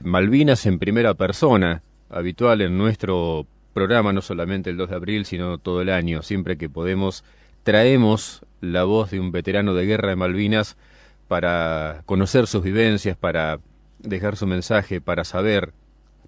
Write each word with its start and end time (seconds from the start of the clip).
Malvinas 0.00 0.66
en 0.66 0.78
primera 0.78 1.14
persona, 1.14 1.82
habitual 2.08 2.60
en 2.60 2.78
nuestro 2.78 3.46
programa, 3.72 4.12
no 4.12 4.22
solamente 4.22 4.70
el 4.70 4.76
2 4.76 4.90
de 4.90 4.96
abril, 4.96 5.24
sino 5.24 5.58
todo 5.58 5.82
el 5.82 5.90
año. 5.90 6.22
Siempre 6.22 6.56
que 6.56 6.68
podemos, 6.68 7.24
traemos 7.62 8.44
la 8.60 8.84
voz 8.84 9.10
de 9.10 9.20
un 9.20 9.32
veterano 9.32 9.74
de 9.74 9.86
guerra 9.86 10.10
de 10.10 10.16
Malvinas 10.16 10.76
para 11.26 12.02
conocer 12.06 12.46
sus 12.46 12.62
vivencias, 12.62 13.16
para 13.16 13.60
dejar 13.98 14.36
su 14.36 14.46
mensaje, 14.46 15.00
para 15.00 15.24
saber, 15.24 15.72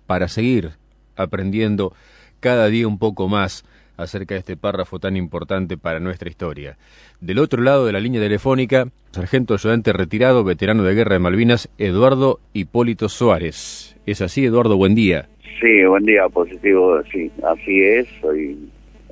para 0.07 0.29
seguir 0.29 0.73
aprendiendo 1.17 1.95
cada 2.41 2.67
día 2.67 2.89
un 2.89 2.99
poco 2.99 3.29
más 3.29 3.65
acerca 4.03 4.35
de 4.35 4.41
este 4.41 4.57
párrafo 4.57 4.99
tan 4.99 5.17
importante 5.17 5.77
para 5.77 6.01
nuestra 6.01 6.29
historia. 6.29 6.77
Del 7.21 7.39
otro 7.39 7.63
lado 7.63 7.87
de 7.87 7.93
la 7.93 8.01
línea 8.01 8.21
telefónica, 8.21 8.87
sargento 9.11 9.55
ayudante 9.55 9.93
retirado, 9.93 10.45
veterano 10.45 10.83
de 10.83 10.95
guerra 10.95 11.15
de 11.15 11.19
Malvinas, 11.21 11.69
Eduardo 11.79 12.41
Hipólito 12.53 13.09
Suárez. 13.09 13.97
¿Es 14.07 14.23
así, 14.23 14.45
Eduardo? 14.45 14.77
Buen 14.77 14.95
día. 14.95 15.29
Sí, 15.61 15.85
buen 15.85 16.05
día, 16.05 16.27
positivo, 16.29 17.03
sí, 17.13 17.31
así 17.43 17.83
es, 17.83 18.09
soy 18.21 18.59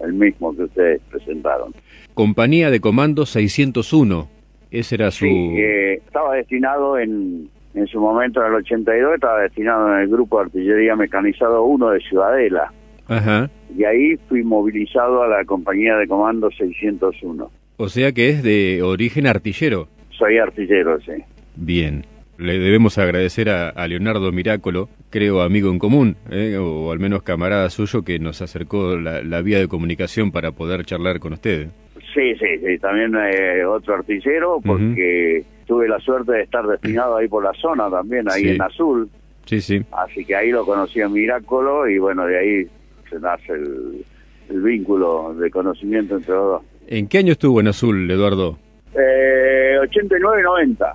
el 0.02 0.12
mismo 0.14 0.56
que 0.56 0.62
ustedes 0.62 1.00
presentaron. 1.10 1.74
Compañía 2.14 2.70
de 2.70 2.80
Comando 2.80 3.27
601, 3.27 4.28
ese 4.70 4.94
era 4.94 5.10
su... 5.10 5.27
Sí, 5.27 5.55
eh, 5.58 5.94
estaba 6.06 6.34
destinado 6.36 6.98
en, 6.98 7.50
en 7.74 7.86
su 7.86 8.00
momento, 8.00 8.41
en 8.41 8.46
el 8.46 8.55
82, 8.55 9.14
estaba 9.14 9.42
destinado 9.42 9.92
en 9.92 10.00
el 10.00 10.08
Grupo 10.08 10.38
de 10.38 10.44
Artillería 10.46 10.96
Mecanizado 10.96 11.64
1 11.64 11.91
de 11.91 12.00
Ciudadela. 12.00 12.72
Ajá. 13.08 13.50
Y 13.76 13.84
ahí 13.84 14.16
fui 14.28 14.42
movilizado 14.42 15.22
a 15.22 15.28
la 15.28 15.44
compañía 15.44 15.96
de 15.96 16.06
comando 16.06 16.50
601. 16.50 17.50
O 17.76 17.88
sea 17.88 18.12
que 18.12 18.28
es 18.28 18.42
de 18.42 18.82
origen 18.82 19.26
artillero. 19.26 19.88
Soy 20.10 20.38
artillero, 20.38 21.00
sí. 21.00 21.12
Bien. 21.56 22.04
Le 22.38 22.58
debemos 22.58 22.98
agradecer 22.98 23.50
a, 23.50 23.88
Leonardo 23.88 24.30
Mirácolo, 24.30 24.88
creo 25.10 25.42
amigo 25.42 25.72
en 25.72 25.80
común, 25.80 26.16
¿eh? 26.30 26.56
o 26.56 26.92
al 26.92 27.00
menos 27.00 27.24
camarada 27.24 27.68
suyo, 27.68 28.02
que 28.02 28.20
nos 28.20 28.41
acercó 28.42 28.96
la, 28.96 29.42
vía 29.42 29.58
de 29.58 29.66
comunicación 29.66 30.30
para 30.30 30.52
poder 30.52 30.84
charlar 30.84 31.18
con 31.18 31.33
usted. 31.33 31.66
Sí, 32.14 32.34
sí, 32.36 32.58
sí. 32.64 32.78
También 32.78 33.12
eh, 33.16 33.64
otro 33.64 33.94
artillero, 33.94 34.61
porque 34.64 35.44
tuve 35.66 35.88
la 35.88 35.98
suerte 35.98 36.33
de 36.33 36.42
estar 36.42 36.64
destinado 36.64 37.16
ahí 37.16 37.27
por 37.27 37.42
la 37.42 37.52
zona 37.55 37.90
también, 37.90 38.30
ahí 38.30 38.50
en 38.50 38.62
Azul. 38.62 39.08
Sí, 39.44 39.61
sí. 39.61 39.83
Así 39.90 40.24
que 40.24 40.36
ahí 40.36 40.50
lo 40.50 40.64
conocí 40.64 41.00
a 41.00 41.08
Mirácolo 41.08 41.88
y 41.88 41.98
bueno, 41.98 42.24
de 42.24 42.38
ahí 42.38 42.66
se 43.09 43.19
nace 43.20 43.53
el, 43.53 44.05
vínculo 44.51 45.34
de 45.34 45.51
conocimiento 45.51 46.17
entre 46.17 46.34
los 46.34 46.45
dos. 46.45 46.62
¿En 46.87 47.06
qué 47.06 47.19
año 47.19 47.33
estuvo 47.33 47.61
en 47.61 47.69
Azul, 47.69 48.11
Eduardo? 48.11 48.59
Eh, 48.95 49.77
89-90. 49.83 50.95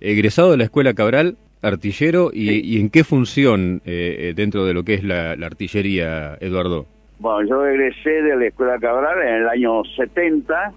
Egresado 0.00 0.50
de 0.50 0.56
la 0.56 0.64
Escuela 0.64 0.92
Cabral, 0.94 1.36
artillero, 1.62 2.30
y, 2.32 2.80
en 2.80 2.90
qué 2.90 3.04
función 3.04 3.82
eh, 3.84 4.16
eh, 4.18 4.32
dentro 4.34 4.64
de 4.64 4.74
lo 4.74 4.82
que 4.82 4.94
es 4.94 5.04
la, 5.04 5.32
artillería, 5.32 6.36
Eduardo? 6.40 6.86
Bueno, 7.18 7.48
yo 7.48 7.66
egresé 7.66 8.10
de 8.22 8.36
la 8.36 8.46
Escuela 8.46 8.78
Cabral 8.78 9.22
en 9.22 9.34
el 9.42 9.48
año 9.48 9.84
70. 9.84 10.72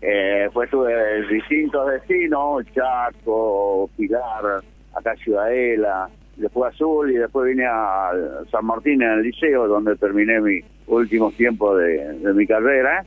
eh, 0.00 0.48
fue 0.52 0.66
tuve 0.68 1.26
distintos 1.28 1.90
destinos, 1.90 2.64
Chaco, 2.74 3.90
Pilar, 3.96 4.62
acá 4.94 5.16
Ciudadela, 5.16 6.08
después 6.36 6.74
Azul 6.74 7.10
y 7.10 7.14
después 7.14 7.46
vine 7.46 7.66
a 7.66 8.10
San 8.50 8.64
Martín 8.66 9.02
en 9.02 9.10
el 9.10 9.22
liceo 9.22 9.68
donde 9.68 9.96
terminé 9.96 10.40
mi 10.40 10.60
último 10.86 11.30
tiempo 11.32 11.76
de, 11.76 12.32
mi 12.34 12.46
carrera. 12.46 13.04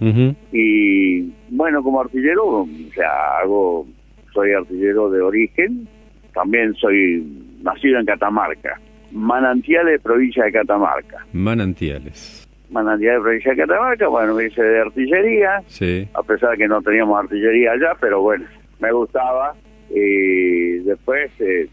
Y 0.52 1.32
bueno 1.50 1.84
como 1.84 2.02
artillero 2.02 2.46
o 2.46 2.68
sea 2.94 3.40
hago 3.42 3.88
soy 4.34 4.52
artillero 4.54 5.10
de 5.10 5.22
origen 5.22 5.88
también 6.34 6.74
soy 6.76 7.24
nacido 7.62 8.00
en 8.00 8.06
Catamarca 8.06 8.80
Manantiales 9.12 10.02
provincia 10.02 10.44
de 10.44 10.52
Catamarca. 10.52 11.26
Manantiales. 11.32 12.48
Manantiales 12.70 13.22
provincia 13.22 13.52
de 13.52 13.58
Catamarca 13.58 14.08
bueno 14.08 14.34
me 14.36 14.46
hice 14.46 14.62
de 14.62 14.82
artillería 14.82 15.62
sí. 15.68 16.08
a 16.14 16.24
pesar 16.24 16.52
de 16.52 16.58
que 16.58 16.68
no 16.68 16.82
teníamos 16.82 17.20
artillería 17.20 17.72
allá 17.72 17.94
pero 18.00 18.22
bueno 18.22 18.46
me 18.80 18.92
gustaba. 18.92 19.54
Y 19.90 20.80
después 20.80 21.32
eh, 21.40 21.70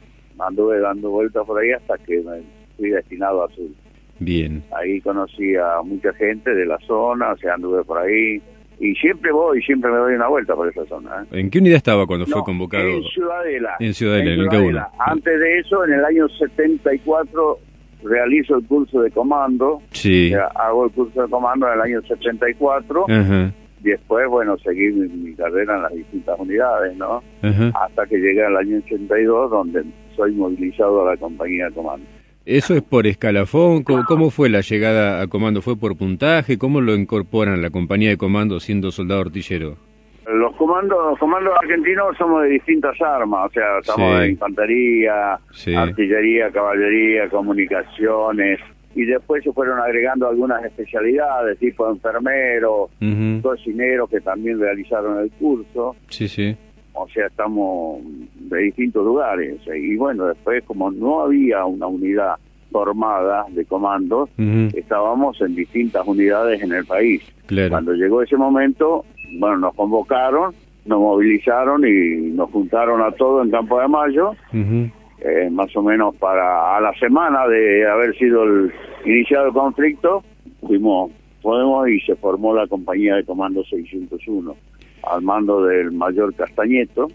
anduve 0.46 0.80
dando 0.80 1.10
vueltas 1.10 1.44
por 1.46 1.60
ahí 1.60 1.72
hasta 1.72 1.98
que 1.98 2.20
me 2.22 2.42
fui 2.76 2.90
destinado 2.90 3.42
a 3.42 3.46
Azul. 3.46 3.74
Bien. 4.18 4.62
Ahí 4.76 5.00
conocí 5.00 5.56
a 5.56 5.82
mucha 5.84 6.12
gente 6.14 6.54
de 6.54 6.66
la 6.66 6.78
zona, 6.86 7.32
o 7.32 7.36
sea, 7.36 7.54
anduve 7.54 7.82
por 7.84 7.98
ahí. 7.98 8.40
Y 8.80 8.94
siempre 8.96 9.30
voy, 9.32 9.62
siempre 9.62 9.90
me 9.90 9.98
doy 9.98 10.14
una 10.14 10.28
vuelta 10.28 10.54
por 10.54 10.68
esa 10.68 10.84
zona. 10.86 11.24
¿eh? 11.30 11.40
¿En 11.40 11.50
qué 11.50 11.58
unidad 11.58 11.76
estaba 11.76 12.06
cuando 12.06 12.26
fue 12.26 12.42
convocado? 12.42 12.88
En 12.88 13.02
Ciudadela. 13.04 13.76
En 13.78 13.94
Ciudadela, 13.94 14.32
en, 14.32 14.40
el 14.40 14.78
Antes 14.98 15.40
de 15.40 15.58
eso, 15.58 15.84
en 15.84 15.92
el 15.94 16.04
año 16.04 16.28
74, 16.28 17.58
realizo 18.02 18.56
el 18.56 18.66
curso 18.66 19.00
de 19.00 19.10
comando. 19.10 19.80
Sí. 19.90 20.32
O 20.32 20.36
sea, 20.36 20.46
hago 20.54 20.86
el 20.86 20.92
curso 20.92 21.22
de 21.22 21.28
comando 21.28 21.68
en 21.68 21.74
el 21.74 21.80
año 21.80 22.02
74. 22.02 23.06
Ajá 23.08 23.52
y 23.84 23.90
después, 23.90 24.26
bueno, 24.28 24.56
seguí 24.58 24.90
mi, 24.92 25.34
carrera 25.34 25.76
en 25.76 25.82
las 25.82 25.92
distintas 25.92 26.40
unidades, 26.40 26.96
¿no? 26.96 27.22
Hasta 27.42 28.06
que 28.06 28.16
llegué 28.16 28.42
al 28.42 28.56
año 28.56 28.78
82, 28.78 29.50
donde 29.50 29.84
soy 30.16 30.32
movilizado 30.32 31.06
a 31.06 31.12
la 31.12 31.16
compañía 31.16 31.66
de 31.66 31.72
comando. 31.72 32.06
¿Eso 32.46 32.74
es 32.74 32.82
por 32.82 33.06
escalafón? 33.06 33.84
¿Cómo, 33.84 34.30
fue 34.30 34.50
la 34.50 34.60
llegada 34.60 35.22
a 35.22 35.26
comando? 35.28 35.62
¿Fue 35.62 35.76
por 35.76 35.96
puntaje? 35.96 36.58
¿Cómo 36.58 36.82
lo 36.82 36.94
incorporan 36.94 37.54
a 37.54 37.56
la 37.56 37.70
compañía 37.70 38.10
de 38.10 38.18
comando 38.18 38.60
siendo 38.60 38.90
soldado 38.90 39.22
artillero? 39.22 39.76
Los 40.26 40.54
comandos, 40.56 41.18
comandos 41.18 41.54
argentinos 41.62 42.16
somos 42.18 42.42
de 42.42 42.50
distintas 42.50 43.00
armas, 43.00 43.50
o 43.50 43.52
sea, 43.52 43.78
estamos 43.78 44.20
de 44.20 44.28
infantería, 44.30 45.38
artillería, 45.76 46.50
caballería, 46.50 47.28
comunicaciones, 47.28 48.60
y 48.94 49.04
después 49.04 49.42
se 49.42 49.52
fueron 49.52 49.80
agregando 49.80 50.28
algunas 50.28 50.64
especialidades, 50.64 51.58
tipo 51.58 51.90
enfermero, 51.90 52.90
cocinero, 53.42 54.06
que 54.06 54.20
también 54.20 54.60
realizaron 54.60 55.18
el 55.18 55.30
curso. 55.32 55.96
Sí, 56.08 56.28
sí. 56.28 56.56
O 56.94 57.08
sea, 57.08 57.26
estamos 57.26 58.00
de 58.34 58.58
distintos 58.62 59.04
lugares. 59.04 59.60
Y 59.66 59.96
bueno, 59.96 60.26
después, 60.26 60.62
como 60.64 60.90
no 60.90 61.20
había 61.22 61.64
una 61.64 61.86
unidad 61.86 62.36
formada 62.70 63.46
de 63.50 63.64
comandos, 63.64 64.30
estábamos 64.74 65.40
en 65.40 65.54
distintas 65.54 66.06
unidades 66.06 66.62
en 66.62 66.72
el 66.72 66.84
país. 66.84 67.22
Cuando 67.68 67.92
llegó 67.94 68.22
ese 68.22 68.36
momento, 68.36 69.04
bueno, 69.38 69.58
nos 69.58 69.74
convocaron, 69.74 70.54
nos 70.84 71.00
movilizaron 71.00 71.86
y 71.86 72.32
nos 72.32 72.50
juntaron 72.50 73.00
a 73.02 73.10
todos 73.12 73.44
en 73.44 73.50
Campo 73.50 73.80
de 73.80 73.88
Mayo. 73.88 74.32
Eh, 74.52 75.48
más 75.50 75.74
o 75.76 75.82
menos 75.82 76.14
para 76.16 76.76
a 76.76 76.80
la 76.80 76.92
semana 76.98 77.46
de 77.46 77.88
haber 77.88 78.16
sido 78.18 78.42
el, 78.42 78.72
iniciado 79.04 79.46
el 79.46 79.52
conflicto, 79.52 80.22
fuimos 80.60 81.12
Podemos 81.44 81.86
y 81.90 82.00
se 82.00 82.16
formó 82.16 82.54
la 82.54 82.66
compañía 82.66 83.16
de 83.16 83.24
comando 83.24 83.62
601 83.64 84.56
al 85.10 85.22
mando 85.22 85.64
del 85.64 85.92
mayor 85.92 86.34
Castañeto 86.34 87.08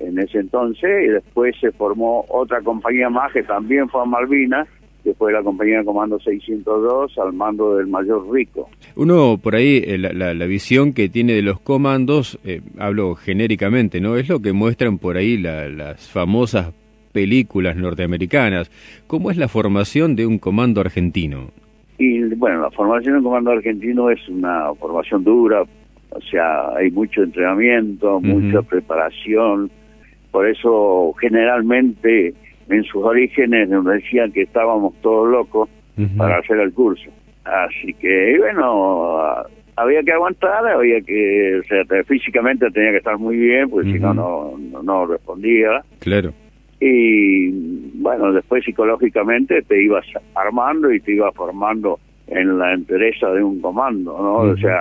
en 0.00 0.18
ese 0.18 0.38
entonces 0.38 1.04
y 1.04 1.08
después 1.08 1.54
se 1.60 1.72
formó 1.72 2.24
otra 2.28 2.60
compañía 2.62 3.10
más 3.10 3.32
que 3.32 3.42
también 3.42 3.88
fue 3.88 4.02
a 4.02 4.06
Malvinas 4.06 4.68
que 5.04 5.14
fue 5.14 5.32
la 5.32 5.42
compañía 5.42 5.78
de 5.78 5.84
comando 5.84 6.18
602 6.18 7.16
al 7.18 7.32
mando 7.32 7.76
del 7.76 7.86
mayor 7.86 8.30
Rico. 8.30 8.68
Uno 8.96 9.38
por 9.42 9.54
ahí, 9.54 9.82
eh, 9.86 9.98
la, 9.98 10.34
la, 10.34 10.46
visión 10.46 10.92
que 10.92 11.08
tiene 11.08 11.32
de 11.32 11.42
los 11.42 11.58
comandos, 11.58 12.38
eh, 12.44 12.60
hablo 12.78 13.14
genéricamente, 13.14 14.00
¿no? 14.00 14.16
Es 14.16 14.28
lo 14.28 14.40
que 14.40 14.52
muestran 14.52 14.98
por 14.98 15.16
ahí 15.16 15.38
las 15.38 16.06
famosas 16.08 16.74
películas 17.12 17.76
norteamericanas. 17.76 18.70
¿Cómo 19.06 19.30
es 19.30 19.36
la 19.36 19.48
formación 19.48 20.16
de 20.16 20.26
un 20.26 20.38
comando 20.38 20.80
argentino? 20.80 21.48
Y 21.98 22.22
bueno, 22.34 22.62
la 22.62 22.70
formación 22.70 23.14
de 23.14 23.18
un 23.18 23.24
comando 23.24 23.50
argentino 23.50 24.10
es 24.10 24.26
una 24.28 24.72
formación 24.74 25.24
dura, 25.24 25.64
o 26.10 26.20
sea, 26.20 26.76
hay 26.76 26.90
mucho 26.90 27.22
entrenamiento, 27.22 28.20
mucha 28.20 28.62
preparación, 28.62 29.70
por 30.30 30.48
eso 30.48 31.14
generalmente 31.20 32.34
en 32.68 32.84
sus 32.84 33.04
orígenes 33.04 33.68
nos 33.68 33.84
decían 33.84 34.32
que 34.32 34.42
estábamos 34.42 34.94
todos 35.02 35.28
locos 35.28 35.68
para 36.16 36.38
hacer 36.38 36.58
el 36.60 36.72
curso. 36.72 37.10
Así 37.44 37.92
que, 37.94 38.38
bueno, 38.38 39.18
había 39.76 40.02
que 40.02 40.12
aguantar, 40.12 40.66
había 40.66 41.00
que, 41.00 41.60
o 41.60 41.64
sea, 41.64 42.04
físicamente 42.04 42.70
tenía 42.70 42.92
que 42.92 42.98
estar 42.98 43.18
muy 43.18 43.36
bien, 43.36 43.68
porque 43.68 43.92
si 43.92 43.98
no, 43.98 44.14
no, 44.14 44.82
no 44.82 45.06
respondía. 45.06 45.82
Claro 45.98 46.32
y 46.80 47.50
bueno, 48.00 48.32
después 48.32 48.64
psicológicamente 48.64 49.62
te 49.62 49.82
ibas 49.82 50.06
armando 50.34 50.90
y 50.90 51.00
te 51.00 51.12
ibas 51.12 51.34
formando 51.34 52.00
en 52.26 52.58
la 52.58 52.72
entereza 52.72 53.30
de 53.30 53.42
un 53.42 53.60
comando, 53.60 54.16
¿no? 54.18 54.36
O 54.52 54.56
sea, 54.56 54.80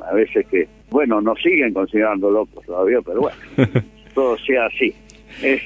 a 0.00 0.14
veces 0.14 0.46
que, 0.46 0.68
bueno, 0.90 1.20
nos 1.20 1.40
siguen 1.40 1.72
considerando 1.72 2.30
locos 2.30 2.64
todavía, 2.64 2.98
pero 3.04 3.20
bueno, 3.22 3.36
todo 4.14 4.36
sea 4.38 4.66
así. 4.66 4.94
Es, 5.42 5.62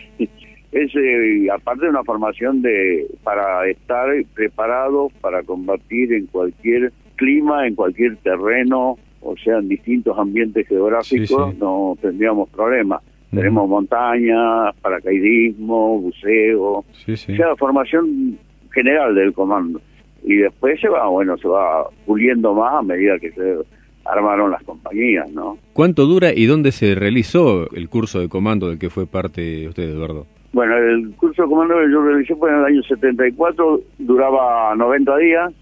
es 0.73 0.97
eh, 0.97 1.49
aparte 1.53 1.85
de 1.85 1.91
una 1.91 2.05
formación 2.05 2.63
de 2.63 3.07
para 3.23 3.69
estar 3.69 4.09
preparado 4.35 5.11
para 5.21 5.43
combatir 5.43 6.13
en 6.13 6.27
cualquier 6.27 6.93
clima, 7.17 7.67
en 7.67 7.75
cualquier 7.75 8.17
terreno, 8.17 8.99
o 9.21 9.37
sea, 9.37 9.59
en 9.59 9.69
distintos 9.69 10.19
ambientes 10.19 10.67
geográficos, 10.67 11.57
no 11.59 11.97
tendríamos 12.01 12.49
problemas. 12.51 13.03
Tenemos 13.31 13.67
montañas, 13.67 14.75
paracaidismo, 14.83 16.01
buceo, 16.01 16.85
sí, 16.93 17.13
o 17.13 17.17
sea, 17.17 17.57
formación 17.57 18.39
general 18.71 19.15
del 19.15 19.33
comando. 19.33 19.81
Y 20.23 20.37
después 20.37 20.79
se 20.81 20.89
va, 20.89 21.09
bueno, 21.09 21.39
se 21.39 21.49
va 21.49 21.89
puliendo 22.05 22.53
más 22.53 22.75
a 22.75 22.83
medida 22.83 23.19
que 23.19 23.31
se 23.33 23.57
armaron 24.05 24.51
las 24.51 24.63
compañías, 24.65 25.31
¿no? 25.31 25.59
¿Cuánto 25.73 26.07
dura 26.07 26.33
y 26.35 26.47
dónde 26.47 26.73
se 26.73 26.95
realizó 26.95 27.71
el 27.73 27.89
curso 27.89 28.21
de 28.21 28.29
comando 28.29 28.69
del 28.69 28.79
que 28.79 28.91
fue 28.91 29.07
parte 29.07 29.69
usted, 29.69 29.85
Eduardo? 29.85 30.27
Bueno, 30.53 30.77
el 30.77 31.15
curso 31.17 31.43
de 31.43 31.49
comando 31.49 31.75
que 31.75 31.91
yo 31.91 32.03
realicé 32.03 32.35
fue 32.35 32.51
en 32.51 32.57
el 32.57 32.65
año 32.65 32.83
74, 32.83 33.81
duraba 33.99 34.75
90 34.77 35.17
días, 35.19 35.53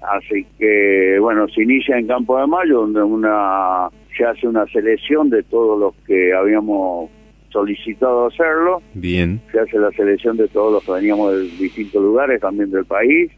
así 0.00 0.46
que, 0.58 1.18
bueno, 1.20 1.48
se 1.48 1.62
inicia 1.62 1.98
en 1.98 2.06
Campo 2.06 2.38
de 2.38 2.46
Mayo, 2.46 2.82
donde 2.82 3.02
una 3.02 3.88
se 4.16 4.24
hace 4.24 4.46
una 4.46 4.66
selección 4.66 5.30
de 5.30 5.42
todos 5.42 5.78
los 5.78 5.94
que 6.06 6.32
habíamos 6.34 7.10
solicitado 7.52 8.26
hacerlo. 8.26 8.82
Bien. 8.94 9.40
Se 9.52 9.60
hace 9.60 9.78
la 9.78 9.90
selección 9.92 10.36
de 10.36 10.48
todos 10.48 10.72
los 10.72 10.84
que 10.84 10.92
veníamos 10.92 11.34
de 11.34 11.42
distintos 11.42 12.02
lugares 12.02 12.40
también 12.40 12.70
del 12.70 12.84
país. 12.84 13.30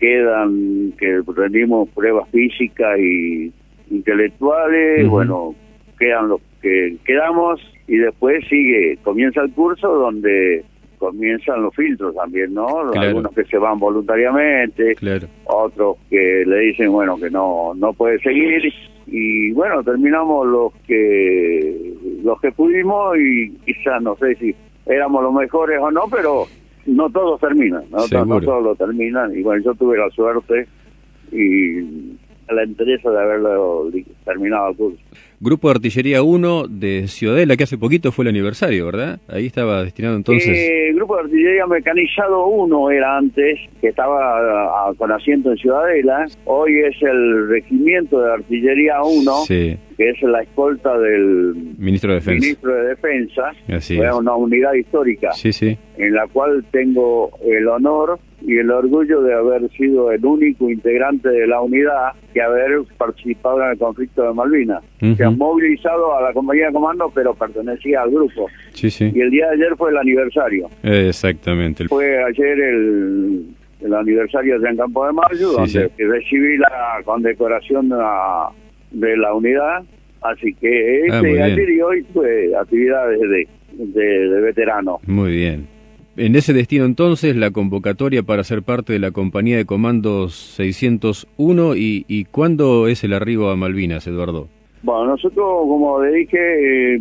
Quedan 0.00 0.92
que 0.98 1.20
rendimos 1.36 1.88
pruebas 1.90 2.28
físicas 2.30 2.98
y 2.98 3.52
intelectuales, 3.90 5.06
bueno, 5.08 5.54
quedan 5.98 6.28
los 6.28 6.40
que 6.62 6.96
quedamos 7.04 7.60
y 7.86 7.96
después 7.96 8.44
sigue, 8.48 8.98
comienza 9.02 9.42
el 9.42 9.52
curso 9.52 9.88
donde 9.88 10.64
comienzan 10.98 11.62
los 11.62 11.74
filtros 11.74 12.14
también, 12.14 12.54
¿no? 12.54 12.66
Algunos 12.92 13.32
que 13.32 13.44
se 13.44 13.58
van 13.58 13.78
voluntariamente, 13.78 14.94
otros 15.44 15.96
que 16.08 16.44
le 16.46 16.58
dicen, 16.60 16.92
bueno, 16.92 17.18
que 17.18 17.30
no 17.30 17.72
no 17.74 17.92
puede 17.94 18.18
seguir. 18.20 18.72
Y 19.06 19.50
bueno, 19.52 19.82
terminamos 19.82 20.46
los 20.46 20.72
que 20.86 21.94
los 22.22 22.40
que 22.40 22.52
pudimos 22.52 23.16
y 23.18 23.50
quizás 23.64 24.00
no 24.02 24.14
sé 24.16 24.34
si 24.36 24.54
éramos 24.86 25.22
los 25.22 25.32
mejores 25.32 25.80
o 25.80 25.90
no, 25.90 26.02
pero 26.10 26.46
no 26.90 27.10
todos 27.10 27.40
terminan, 27.40 27.84
no, 27.90 28.24
no 28.24 28.40
todos 28.40 28.62
lo 28.62 28.74
terminan. 28.74 29.36
Y 29.36 29.42
bueno, 29.42 29.62
yo 29.64 29.74
tuve 29.74 29.98
la 29.98 30.10
suerte 30.10 30.66
y 31.32 32.16
la 32.52 32.64
interesa 32.64 33.10
de 33.10 33.20
haberlo 33.20 33.90
terminado 34.24 34.70
el 34.70 34.76
curso. 34.76 34.98
Grupo 35.42 35.68
de 35.68 35.76
Artillería 35.76 36.22
1 36.22 36.64
de 36.68 37.08
Ciudadela, 37.08 37.56
que 37.56 37.64
hace 37.64 37.78
poquito 37.78 38.12
fue 38.12 38.24
el 38.24 38.28
aniversario, 38.28 38.84
¿verdad? 38.84 39.20
Ahí 39.26 39.46
estaba 39.46 39.82
destinado 39.82 40.16
entonces. 40.16 40.54
Eh, 40.54 40.92
Grupo 40.94 41.16
de 41.16 41.22
Artillería 41.22 41.66
Mecanizado 41.66 42.46
1 42.46 42.90
era 42.90 43.16
antes, 43.16 43.58
que 43.80 43.88
estaba 43.88 44.92
con 44.98 45.10
asiento 45.10 45.50
en 45.50 45.56
Ciudadela. 45.56 46.26
Hoy 46.44 46.80
es 46.80 46.94
el 47.00 47.48
Regimiento 47.48 48.20
de 48.20 48.32
Artillería 48.34 49.02
1. 49.02 49.32
Sí 49.46 49.78
que 50.00 50.08
es 50.08 50.22
la 50.22 50.40
escolta 50.40 50.96
del 50.96 51.54
ministro 51.76 52.12
de 52.12 52.20
Defensa. 52.20 52.40
Ministro 52.40 52.74
de 52.74 52.88
Defensa, 52.88 53.52
una 54.16 54.34
unidad 54.34 54.72
histórica, 54.72 55.32
sí, 55.32 55.52
sí. 55.52 55.76
en 55.98 56.14
la 56.14 56.26
cual 56.26 56.64
tengo 56.70 57.30
el 57.46 57.68
honor 57.68 58.18
y 58.42 58.56
el 58.56 58.70
orgullo 58.70 59.22
de 59.22 59.34
haber 59.34 59.70
sido 59.70 60.10
el 60.12 60.24
único 60.24 60.70
integrante 60.70 61.28
de 61.28 61.46
la 61.46 61.60
unidad 61.60 62.12
que 62.32 62.40
haber 62.40 62.82
participado 62.96 63.62
en 63.62 63.72
el 63.72 63.78
conflicto 63.78 64.22
de 64.22 64.32
Malvinas. 64.32 64.82
Se 65.16 65.24
han 65.24 65.36
movilizado 65.36 66.16
a 66.16 66.22
la 66.22 66.32
compañía 66.32 66.66
de 66.66 66.72
comando, 66.72 67.10
pero 67.14 67.34
pertenecía 67.34 68.02
al 68.02 68.10
grupo. 68.10 68.48
Sí, 68.72 68.90
sí. 68.90 69.10
Y 69.14 69.20
el 69.20 69.30
día 69.30 69.48
de 69.48 69.54
ayer 69.54 69.76
fue 69.76 69.90
el 69.90 69.98
aniversario. 69.98 70.68
Exactamente. 70.82 71.86
Fue 71.88 72.22
ayer 72.24 72.58
el, 72.60 73.46
el 73.80 73.94
aniversario 73.94 74.58
de 74.58 74.70
en 74.70 74.76
Campo 74.76 75.06
de 75.06 75.12
Mayo, 75.12 75.52
donde 75.52 75.90
recibí 75.98 76.56
la 76.58 77.00
condecoración 77.04 77.90
a 77.92 78.50
de 78.90 79.16
la 79.16 79.34
unidad, 79.34 79.82
así 80.22 80.54
que 80.54 81.02
ah, 81.10 81.16
este 81.16 81.42
ayer 81.42 81.70
y 81.70 81.80
hoy 81.80 82.06
fue 82.12 82.52
actividades 82.56 83.20
de, 83.20 83.48
de, 83.72 84.40
veteranos. 84.40 85.00
Muy 85.06 85.32
bien. 85.32 85.66
En 86.20 86.36
ese 86.36 86.52
destino 86.52 86.84
entonces, 86.84 87.34
la 87.34 87.50
convocatoria 87.50 88.22
para 88.22 88.44
ser 88.44 88.62
parte 88.62 88.92
de 88.92 88.98
la 88.98 89.10
compañía 89.10 89.56
de 89.56 89.64
comandos 89.64 90.34
601 90.34 91.76
y, 91.76 92.04
y 92.08 92.26
¿cuándo 92.26 92.88
es 92.88 93.02
el 93.04 93.14
arribo 93.14 93.48
a 93.48 93.56
Malvinas, 93.56 94.06
Eduardo? 94.06 94.48
Bueno, 94.82 95.12
nosotros, 95.12 95.46
como 95.66 96.02
le 96.02 96.16
dije, 96.16 96.96
eh, 96.96 97.00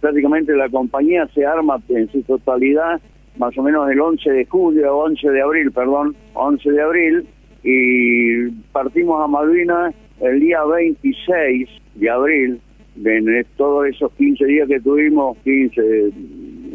prácticamente 0.00 0.56
la 0.56 0.70
compañía 0.70 1.28
se 1.34 1.44
arma 1.44 1.78
en 1.90 2.10
su 2.10 2.22
totalidad 2.22 3.02
más 3.36 3.54
o 3.58 3.62
menos 3.62 3.86
el 3.90 4.00
11 4.00 4.30
de 4.30 4.46
julio, 4.46 4.96
11 4.96 5.28
de 5.28 5.42
abril, 5.42 5.70
perdón, 5.70 6.16
11 6.32 6.70
de 6.70 6.80
abril, 6.80 7.26
y 7.64 8.48
partimos 8.72 9.22
a 9.22 9.26
Malvinas 9.26 9.94
el 10.22 10.40
día 10.40 10.64
26 10.64 11.68
de 11.96 12.08
abril, 12.08 12.60
en 13.04 13.46
todos 13.58 13.88
esos 13.88 14.10
15 14.12 14.46
días 14.46 14.66
que 14.68 14.80
tuvimos, 14.80 15.36
15 15.44 15.82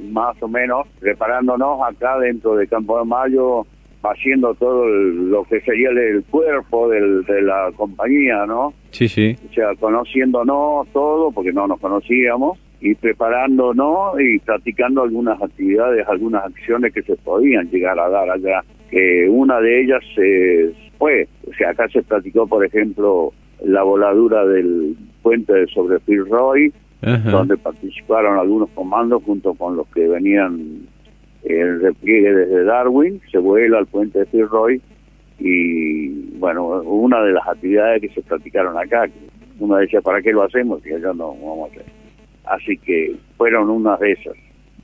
más 0.09 0.41
o 0.41 0.47
menos, 0.47 0.87
preparándonos 0.99 1.79
acá 1.81 2.17
dentro 2.19 2.55
de 2.55 2.67
Campo 2.67 2.99
de 2.99 3.05
Mayo, 3.05 3.65
haciendo 4.03 4.53
todo 4.55 4.87
lo 4.87 5.43
que 5.43 5.61
sería 5.61 5.89
el, 5.89 6.23
cuerpo 6.29 6.89
del, 6.89 7.23
de 7.25 7.41
la 7.41 7.71
compañía, 7.75 8.45
¿no? 8.45 8.73
Sí, 8.91 9.07
sí. 9.07 9.35
O 9.49 9.53
sea, 9.53 9.75
conociéndonos 9.79 10.87
todo, 10.89 11.31
porque 11.31 11.51
no 11.51 11.67
nos 11.67 11.79
conocíamos, 11.79 12.57
y 12.81 12.95
preparándonos 12.95 14.19
y 14.19 14.39
practicando 14.39 15.03
algunas 15.03 15.41
actividades, 15.41 16.07
algunas 16.07 16.45
acciones 16.45 16.93
que 16.93 17.01
se 17.03 17.15
podían 17.17 17.69
llegar 17.69 17.99
a 17.99 18.09
dar 18.09 18.29
allá. 18.29 18.63
Que 18.89 19.27
una 19.29 19.59
de 19.59 19.81
ellas 19.81 20.01
se 20.15 20.71
fue, 20.97 21.27
o 21.47 21.53
sea, 21.53 21.71
acá 21.71 21.87
se 21.89 22.01
practicó, 22.01 22.47
por 22.47 22.65
ejemplo, 22.65 23.33
la 23.63 23.83
voladura 23.83 24.45
del 24.45 24.95
puente 25.21 25.53
de 25.53 25.67
sobre 25.67 25.99
Donde 27.01 27.55
participaron 27.57 28.37
algunos 28.37 28.69
comandos 28.71 29.23
junto 29.23 29.53
con 29.53 29.77
los 29.77 29.87
que 29.87 30.07
venían 30.07 30.87
el 31.43 31.81
repliegue 31.81 32.33
desde 32.33 32.65
Darwin, 32.65 33.21
se 33.31 33.37
vuela 33.37 33.77
al 33.77 33.87
puente 33.87 34.25
de 34.25 34.45
Roy 34.45 34.81
y 35.39 36.09
bueno, 36.37 36.81
una 36.81 37.21
de 37.21 37.31
las 37.31 37.47
actividades 37.47 38.01
que 38.01 38.09
se 38.09 38.21
practicaron 38.21 38.77
acá, 38.77 39.09
uno 39.59 39.77
decía, 39.77 40.01
¿para 40.01 40.21
qué 40.21 40.31
lo 40.31 40.43
hacemos? 40.43 40.85
Y 40.85 40.89
ellos 40.89 41.15
no, 41.15 41.29
vamos 41.33 41.69
a 41.69 41.71
hacer. 41.71 41.85
Así 42.45 42.77
que 42.77 43.15
fueron 43.37 43.69
unas 43.69 43.99
de 43.99 44.11
esas. 44.11 44.33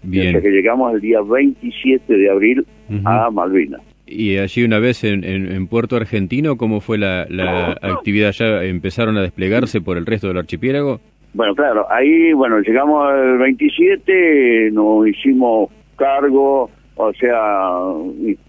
Bien. 0.04 0.40
que 0.40 0.50
llegamos 0.50 0.94
el 0.94 1.02
día 1.02 1.20
27 1.22 2.14
de 2.16 2.30
abril 2.30 2.66
a 3.06 3.30
Malvinas. 3.32 3.82
Y 4.06 4.38
allí 4.38 4.64
una 4.64 4.78
vez 4.78 5.04
en, 5.04 5.24
en, 5.24 5.68
Puerto 5.68 5.96
Argentino, 5.96 6.58
¿cómo 6.58 6.80
fue 6.80 7.00
la, 7.00 7.26
la 7.28 7.76
actividad? 7.82 8.32
¿Ya 8.34 8.64
empezaron 8.64 9.18
a 9.18 9.24
desplegarse 9.24 9.82
por 9.82 9.98
el 9.98 10.06
resto 10.06 10.28
del 10.28 10.38
archipiélago? 10.38 11.02
Bueno, 11.36 11.54
claro, 11.54 11.86
ahí, 11.92 12.32
bueno, 12.32 12.62
llegamos 12.62 13.12
al 13.12 13.38
27, 13.40 14.72
nos 14.72 15.06
hicimos 15.06 15.70
cargo, 15.98 16.70
o 16.96 17.14
sea, 17.14 17.82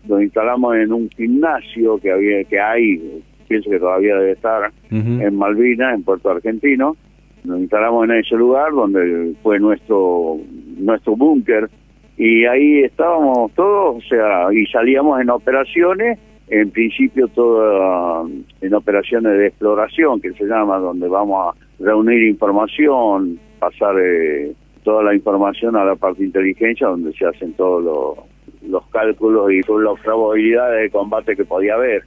nos 0.06 0.22
instalamos 0.22 0.76
en 0.76 0.92
un 0.92 1.10
gimnasio 1.10 1.98
que 1.98 2.12
había 2.12 2.44
que 2.44 2.60
hay, 2.60 3.22
pienso 3.48 3.70
que 3.70 3.80
todavía 3.80 4.14
debe 4.14 4.32
estar 4.32 4.70
en 4.92 5.36
Malvinas, 5.36 5.96
en 5.96 6.04
Puerto 6.04 6.30
Argentino. 6.30 6.96
Nos 7.42 7.58
instalamos 7.58 8.04
en 8.04 8.18
ese 8.18 8.36
lugar 8.36 8.70
donde 8.70 9.34
fue 9.42 9.58
nuestro 9.58 10.36
nuestro 10.78 11.16
búnker 11.16 11.68
y 12.16 12.44
ahí 12.44 12.84
estábamos 12.84 13.50
todos, 13.54 13.96
o 13.96 14.08
sea, 14.08 14.46
y 14.52 14.64
salíamos 14.66 15.20
en 15.20 15.30
operaciones, 15.30 16.20
en 16.48 16.70
principio 16.70 17.28
todo 17.28 18.28
en 18.60 18.74
operaciones 18.74 19.38
de 19.38 19.48
exploración, 19.48 20.20
que 20.20 20.32
se 20.32 20.44
llama, 20.44 20.78
donde 20.78 21.08
vamos 21.08 21.54
a 21.54 21.82
reunir 21.82 22.22
información, 22.22 23.38
pasar 23.58 23.96
eh, 23.98 24.52
toda 24.84 25.02
la 25.02 25.14
información 25.14 25.76
a 25.76 25.84
la 25.84 25.96
parte 25.96 26.20
de 26.20 26.26
inteligencia, 26.26 26.86
donde 26.86 27.12
se 27.14 27.26
hacen 27.26 27.52
todos 27.54 27.82
los, 27.82 28.86
cálculos 28.90 29.50
y 29.52 29.60
las 29.60 30.00
probabilidades 30.02 30.82
de 30.82 30.90
combate 30.90 31.36
que 31.36 31.44
podía 31.44 31.74
haber, 31.74 32.04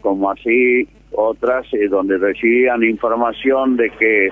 como 0.00 0.30
así 0.30 0.86
otras 1.12 1.66
eh, 1.72 1.88
donde 1.88 2.18
recibían 2.18 2.82
información 2.82 3.76
de 3.76 3.90
que 3.90 4.28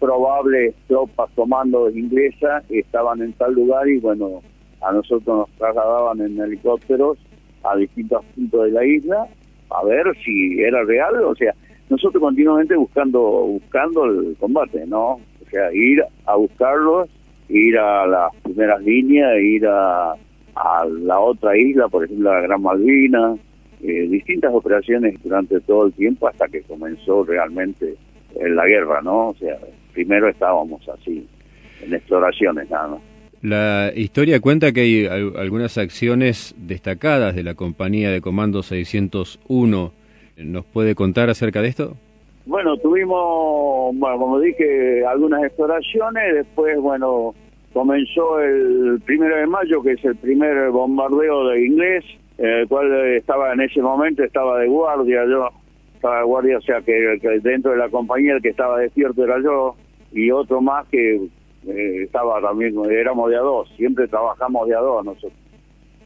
probables 0.00 0.74
tropas 0.86 1.30
comandos 1.34 1.94
inglesas 1.94 2.64
estaban 2.70 3.22
en 3.22 3.32
tal 3.34 3.54
lugar 3.54 3.88
y 3.88 3.98
bueno, 3.98 4.42
a 4.80 4.92
nosotros 4.92 5.26
nos 5.26 5.50
trasladaban 5.56 6.20
en 6.20 6.40
helicópteros 6.40 7.18
a 7.64 7.76
distintos 7.76 8.24
puntos 8.34 8.64
de 8.64 8.70
la 8.72 8.84
isla 8.84 9.28
a 9.70 9.84
ver 9.84 10.04
si 10.24 10.60
era 10.60 10.84
real, 10.84 11.16
o 11.24 11.34
sea, 11.34 11.54
nosotros 11.88 12.20
continuamente 12.22 12.76
buscando 12.76 13.20
buscando 13.20 14.04
el 14.04 14.36
combate, 14.38 14.86
¿no? 14.86 15.14
O 15.14 15.50
sea, 15.50 15.72
ir 15.72 16.02
a 16.26 16.36
buscarlos, 16.36 17.08
ir 17.48 17.78
a 17.78 18.06
las 18.06 18.34
primeras 18.42 18.82
líneas, 18.82 19.38
ir 19.40 19.66
a, 19.66 20.12
a 20.12 20.86
la 20.86 21.20
otra 21.20 21.56
isla, 21.56 21.88
por 21.88 22.04
ejemplo, 22.04 22.32
la 22.32 22.40
Gran 22.40 22.62
Malvina, 22.62 23.36
eh, 23.82 24.08
distintas 24.08 24.52
operaciones 24.54 25.20
durante 25.22 25.60
todo 25.60 25.86
el 25.86 25.92
tiempo 25.92 26.28
hasta 26.28 26.48
que 26.48 26.62
comenzó 26.62 27.24
realmente 27.24 27.96
la 28.40 28.66
guerra, 28.66 29.00
¿no? 29.02 29.28
O 29.28 29.34
sea, 29.34 29.58
primero 29.92 30.28
estábamos 30.28 30.88
así, 30.88 31.26
en 31.82 31.94
exploraciones 31.94 32.68
nada 32.70 32.88
más. 32.88 33.13
La 33.44 33.92
historia 33.94 34.40
cuenta 34.40 34.72
que 34.72 34.80
hay 34.80 35.06
algunas 35.36 35.76
acciones 35.76 36.54
destacadas 36.56 37.36
de 37.36 37.42
la 37.42 37.52
compañía 37.52 38.10
de 38.10 38.22
comando 38.22 38.62
601. 38.62 39.92
¿Nos 40.38 40.64
puede 40.64 40.94
contar 40.94 41.28
acerca 41.28 41.60
de 41.60 41.68
esto? 41.68 41.94
Bueno, 42.46 42.78
tuvimos, 42.78 43.94
bueno, 43.98 44.18
como 44.18 44.40
dije, 44.40 45.04
algunas 45.04 45.44
exploraciones, 45.44 46.36
después, 46.36 46.78
bueno, 46.78 47.34
comenzó 47.74 48.40
el 48.40 49.02
primero 49.04 49.36
de 49.36 49.46
mayo, 49.46 49.82
que 49.82 49.92
es 49.92 50.04
el 50.06 50.16
primer 50.16 50.70
bombardeo 50.70 51.48
de 51.48 51.66
inglés, 51.66 52.02
el 52.38 52.66
cual 52.66 52.90
estaba 53.14 53.52
en 53.52 53.60
ese 53.60 53.82
momento, 53.82 54.24
estaba 54.24 54.58
de 54.58 54.68
guardia, 54.68 55.22
yo 55.28 55.50
estaba 55.94 56.20
de 56.20 56.24
guardia, 56.24 56.56
o 56.56 56.62
sea 56.62 56.80
que, 56.80 57.18
dentro 57.42 57.72
de 57.72 57.76
la 57.76 57.90
compañía 57.90 58.36
el 58.36 58.40
que 58.40 58.48
estaba 58.48 58.78
despierto 58.78 59.22
era 59.22 59.36
yo, 59.42 59.76
y 60.12 60.30
otro 60.30 60.62
más 60.62 60.88
que 60.88 61.28
eh, 61.68 62.02
estaba 62.04 62.40
también, 62.40 62.74
éramos 62.90 63.30
de 63.30 63.36
a 63.36 63.40
dos, 63.40 63.68
siempre 63.76 64.08
trabajamos 64.08 64.68
de 64.68 64.74
a 64.74 64.80
dos 64.80 65.04
nosotros. 65.04 65.32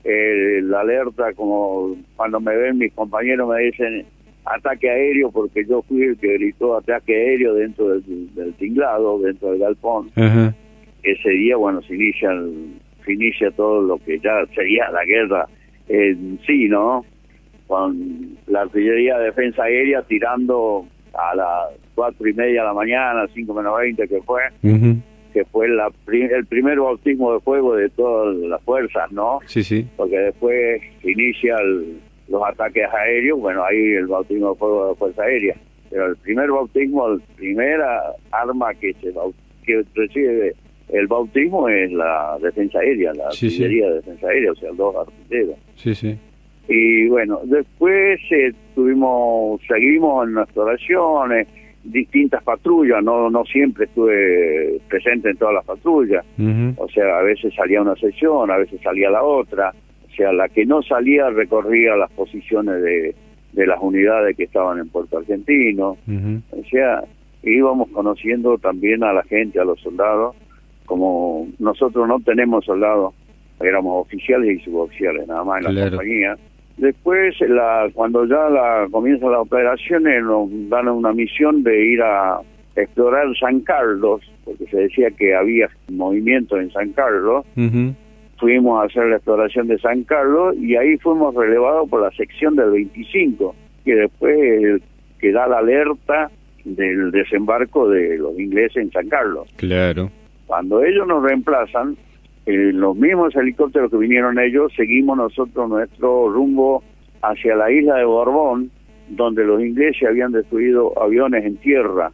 la 0.04 0.80
alerta, 0.80 1.32
como 1.34 1.96
cuando 2.16 2.40
me 2.40 2.56
ven 2.56 2.78
mis 2.78 2.92
compañeros 2.92 3.48
me 3.48 3.62
dicen 3.64 4.06
ataque 4.44 4.88
aéreo, 4.88 5.30
porque 5.30 5.64
yo 5.66 5.82
fui 5.82 6.02
el 6.02 6.18
que 6.18 6.34
gritó 6.34 6.76
ataque 6.76 7.14
aéreo 7.14 7.54
dentro 7.54 7.88
del, 7.88 8.54
tinglado, 8.58 9.18
dentro 9.18 9.50
del 9.50 9.60
galpón 9.60 10.10
ese 11.02 11.30
día, 11.30 11.56
bueno, 11.56 11.82
se 11.82 11.94
inicia, 11.94 12.30
se 13.04 13.12
inicia 13.12 13.50
todo 13.52 13.82
lo 13.82 13.98
que 13.98 14.18
ya 14.18 14.44
sería 14.54 14.90
la 14.90 15.04
guerra 15.04 15.46
en 15.88 16.38
sí, 16.46 16.68
¿no? 16.68 17.04
Con 17.66 18.36
la 18.46 18.62
artillería 18.62 19.18
de 19.18 19.26
defensa 19.26 19.64
aérea 19.64 20.02
tirando 20.02 20.86
a 21.14 21.34
las 21.34 21.80
cuatro 21.94 22.26
y 22.28 22.34
media 22.34 22.62
de 22.62 22.66
la 22.66 22.74
mañana, 22.74 23.26
cinco 23.34 23.54
menos 23.54 23.76
veinte 23.78 24.08
que 24.08 24.20
fue, 24.22 24.42
que 25.32 25.44
fue 25.44 25.68
la, 25.68 25.90
el 26.08 26.46
primer 26.46 26.80
bautismo 26.80 27.34
de 27.34 27.40
fuego 27.40 27.76
de 27.76 27.88
todas 27.90 28.36
las 28.36 28.62
fuerzas, 28.62 29.10
¿no? 29.12 29.40
Sí, 29.46 29.62
sí. 29.62 29.86
Porque 29.96 30.18
después 30.18 30.82
se 31.02 31.10
inician 31.10 32.00
los 32.28 32.42
ataques 32.44 32.86
aéreos, 32.92 33.40
bueno, 33.40 33.64
ahí 33.64 33.94
el 33.94 34.06
bautismo 34.06 34.50
de 34.50 34.58
fuego 34.58 34.84
de 34.84 34.90
la 34.90 34.96
Fuerza 34.96 35.22
Aérea. 35.22 35.56
Pero 35.90 36.06
el 36.06 36.16
primer 36.16 36.50
bautismo, 36.50 37.08
la 37.08 37.24
primera 37.36 38.02
arma 38.30 38.74
que 38.74 38.92
se 38.94 39.12
que 39.64 39.82
recibe 39.94 40.54
el 40.88 41.06
bautismo 41.06 41.68
es 41.68 41.92
la 41.92 42.38
defensa 42.42 42.78
aérea, 42.78 43.12
la 43.14 43.26
artillería 43.26 43.88
de 43.88 43.94
defensa 43.96 44.28
aérea, 44.28 44.52
o 44.52 44.54
sea, 44.54 44.70
dos 44.72 44.94
artilleros. 44.96 45.56
Sí, 45.76 45.94
sí. 45.94 46.18
Y 46.68 47.08
bueno, 47.08 47.40
después 47.44 48.20
eh, 48.30 48.52
tuvimos, 48.74 49.60
seguimos 49.66 50.26
en 50.26 50.34
nuestras 50.34 50.58
oraciones, 50.58 51.48
distintas 51.90 52.42
patrullas, 52.42 53.02
no 53.02 53.30
no 53.30 53.44
siempre 53.44 53.86
estuve 53.86 54.80
presente 54.88 55.30
en 55.30 55.36
todas 55.36 55.54
las 55.54 55.64
patrullas, 55.64 56.24
o 56.76 56.88
sea, 56.88 57.18
a 57.18 57.22
veces 57.22 57.54
salía 57.54 57.82
una 57.82 57.96
sección, 57.96 58.50
a 58.50 58.56
veces 58.56 58.80
salía 58.82 59.10
la 59.10 59.22
otra, 59.22 59.72
o 60.06 60.14
sea, 60.14 60.32
la 60.32 60.48
que 60.48 60.66
no 60.66 60.82
salía 60.82 61.30
recorría 61.30 61.96
las 61.96 62.10
posiciones 62.12 62.82
de, 62.82 63.14
de 63.52 63.66
las 63.66 63.78
unidades 63.80 64.36
que 64.36 64.44
estaban 64.44 64.78
en 64.78 64.88
Puerto 64.88 65.18
Argentino, 65.18 65.96
o 66.50 66.64
sea, 66.70 67.02
íbamos 67.42 67.88
conociendo 67.90 68.58
también 68.58 69.02
a 69.04 69.12
la 69.12 69.22
gente, 69.24 69.60
a 69.60 69.64
los 69.64 69.80
soldados, 69.80 70.36
como 70.86 71.48
nosotros 71.58 72.08
no 72.08 72.20
tenemos 72.20 72.64
soldados, 72.64 73.14
éramos 73.60 74.06
oficiales 74.06 74.60
y 74.60 74.64
suboficiales 74.64 75.26
nada 75.28 75.44
más 75.44 75.64
en 75.64 75.74
la 75.74 75.90
compañía. 75.90 76.36
Después, 76.78 77.34
la, 77.40 77.90
cuando 77.92 78.24
ya 78.24 78.48
la, 78.48 78.86
comienzan 78.90 79.32
las 79.32 79.40
operaciones, 79.40 80.22
nos 80.22 80.48
dan 80.68 80.88
una 80.88 81.12
misión 81.12 81.62
de 81.64 81.92
ir 81.92 82.02
a 82.02 82.40
explorar 82.76 83.26
San 83.38 83.60
Carlos, 83.60 84.22
porque 84.44 84.66
se 84.66 84.76
decía 84.82 85.10
que 85.10 85.34
había 85.34 85.68
movimiento 85.90 86.56
en 86.58 86.70
San 86.70 86.92
Carlos. 86.92 87.44
Fuimos 88.38 88.80
a 88.80 88.86
hacer 88.86 89.06
la 89.06 89.16
exploración 89.16 89.66
de 89.66 89.78
San 89.78 90.04
Carlos 90.04 90.54
y 90.56 90.76
ahí 90.76 90.96
fuimos 90.98 91.34
relevados 91.34 91.88
por 91.88 92.02
la 92.02 92.10
sección 92.12 92.54
del 92.54 92.70
25, 92.70 93.54
que 93.84 93.94
después 93.96 94.82
que 95.18 95.32
da 95.32 95.48
la 95.48 95.58
alerta 95.58 96.30
del 96.64 97.10
desembarco 97.10 97.88
de 97.88 98.18
los 98.18 98.38
ingleses 98.38 98.76
en 98.76 98.92
San 98.92 99.08
Carlos. 99.08 99.48
Claro. 99.56 100.10
Cuando 100.46 100.84
ellos 100.84 101.06
nos 101.08 101.24
reemplazan, 101.24 101.96
los 102.56 102.96
mismos 102.96 103.34
helicópteros 103.36 103.90
que 103.90 103.96
vinieron 103.96 104.38
ellos, 104.38 104.72
seguimos 104.76 105.16
nosotros 105.16 105.68
nuestro 105.68 106.30
rumbo 106.30 106.82
hacia 107.22 107.54
la 107.56 107.70
isla 107.70 107.96
de 107.96 108.04
Borbón, 108.04 108.70
donde 109.08 109.44
los 109.44 109.60
ingleses 109.60 110.08
habían 110.08 110.32
destruido 110.32 110.92
aviones 111.00 111.44
en 111.44 111.56
tierra. 111.56 112.10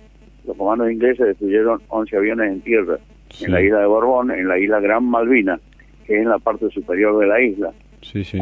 Los 0.46 0.56
comandos 0.56 0.90
ingleses 0.90 1.26
destruyeron 1.26 1.80
11 1.88 2.16
aviones 2.16 2.52
en 2.52 2.60
tierra 2.62 2.98
en 3.40 3.52
la 3.52 3.62
isla 3.62 3.80
de 3.80 3.86
Borbón, 3.86 4.30
en 4.30 4.48
la 4.48 4.58
isla 4.58 4.80
Gran 4.80 5.04
Malvina, 5.04 5.58
que 6.06 6.14
es 6.14 6.22
en 6.22 6.28
la 6.28 6.38
parte 6.38 6.68
superior 6.70 7.18
de 7.18 7.26
la 7.26 7.40
isla. 7.40 7.72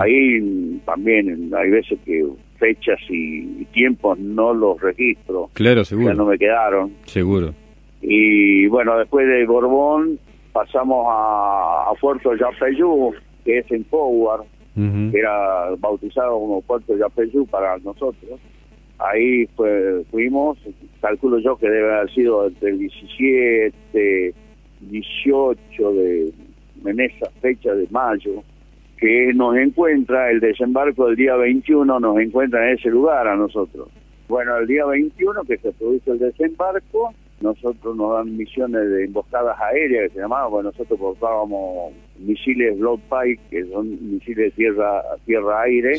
Ahí 0.00 0.80
también 0.84 1.50
hay 1.54 1.70
veces 1.70 1.98
que 2.04 2.26
fechas 2.58 2.98
y, 3.08 3.64
tiempos 3.72 4.18
no 4.18 4.52
los 4.52 4.80
registro. 4.80 5.50
Claro, 5.54 5.84
seguro. 5.84 6.08
Ya 6.08 6.14
no 6.14 6.26
me 6.26 6.36
quedaron. 6.36 6.92
Seguro. 7.06 7.54
Y 8.02 8.66
bueno, 8.66 8.98
después 8.98 9.26
de 9.26 9.46
Borbón 9.46 10.18
pasamos 10.52 11.06
a, 11.08 11.90
a 11.90 11.94
Puerto 12.00 12.34
Yapeyú, 12.34 13.12
que 13.44 13.58
es 13.58 13.70
en 13.70 13.84
Forward, 13.86 14.44
que 14.74 15.18
era 15.18 15.70
bautizado 15.78 16.38
como 16.38 16.62
Puerto 16.62 16.96
Yapeyú 16.96 17.46
para 17.46 17.76
nosotros. 17.78 18.40
Ahí 18.98 19.46
fuimos, 20.10 20.58
calculo 21.00 21.38
yo 21.40 21.56
que 21.56 21.68
debe 21.68 21.94
haber 21.94 22.10
sido 22.12 22.46
entre 22.46 22.70
el 22.70 22.78
17, 22.78 24.34
18 24.80 25.92
de, 25.94 26.32
en 26.84 27.00
esa 27.00 27.30
fecha 27.40 27.74
de 27.74 27.86
mayo, 27.90 28.42
que 28.96 29.32
nos 29.34 29.56
encuentra 29.56 30.30
el 30.30 30.40
desembarco 30.40 31.06
del 31.06 31.16
día 31.16 31.34
21, 31.34 31.98
nos 31.98 32.18
encuentra 32.18 32.68
en 32.68 32.78
ese 32.78 32.90
lugar 32.90 33.26
a 33.26 33.36
nosotros. 33.36 33.88
Bueno, 34.28 34.56
el 34.56 34.66
día 34.66 34.86
21 34.86 35.42
que 35.42 35.58
se 35.58 35.72
produce 35.72 36.10
el 36.12 36.18
desembarco, 36.20 37.12
nosotros 37.42 37.96
nos 37.96 38.14
dan 38.14 38.36
misiones 38.36 38.88
de 38.88 39.04
emboscadas 39.04 39.58
aéreas 39.60 40.08
que 40.08 40.14
se 40.14 40.20
llamaban, 40.20 40.50
pues 40.50 40.64
nosotros 40.64 40.98
portábamos 40.98 41.92
misiles 42.18 42.78
Blood 42.78 43.00
Pike, 43.10 43.40
que 43.50 43.64
son 43.66 44.12
misiles 44.12 44.54
tierra 44.54 45.02
tierra 45.24 45.62
aire, 45.62 45.96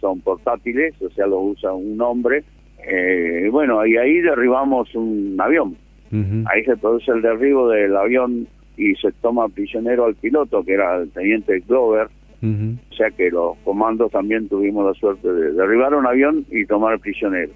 son 0.00 0.20
portátiles, 0.20 0.94
o 1.00 1.10
sea, 1.10 1.26
los 1.26 1.40
usa 1.42 1.72
un 1.72 2.00
hombre. 2.00 2.44
Eh, 2.84 3.48
bueno, 3.50 3.86
y 3.86 3.96
ahí 3.96 4.20
derribamos 4.20 4.94
un 4.94 5.36
avión. 5.38 5.76
Ahí 6.10 6.62
se 6.64 6.76
produce 6.76 7.10
el 7.10 7.22
derribo 7.22 7.70
del 7.70 7.96
avión 7.96 8.46
y 8.76 8.94
se 8.96 9.12
toma 9.12 9.48
prisionero 9.48 10.04
al 10.04 10.14
piloto, 10.14 10.62
que 10.62 10.74
era 10.74 10.96
el 10.96 11.10
teniente 11.10 11.60
Glover. 11.66 12.08
O 12.42 12.94
sea 12.94 13.08
que 13.10 13.30
los 13.30 13.56
comandos 13.58 14.10
también 14.10 14.48
tuvimos 14.48 14.84
la 14.84 14.94
suerte 14.94 15.32
de 15.32 15.52
derribar 15.52 15.94
un 15.94 16.06
avión 16.06 16.44
y 16.50 16.66
tomar 16.66 16.98
prisionero. 16.98 17.52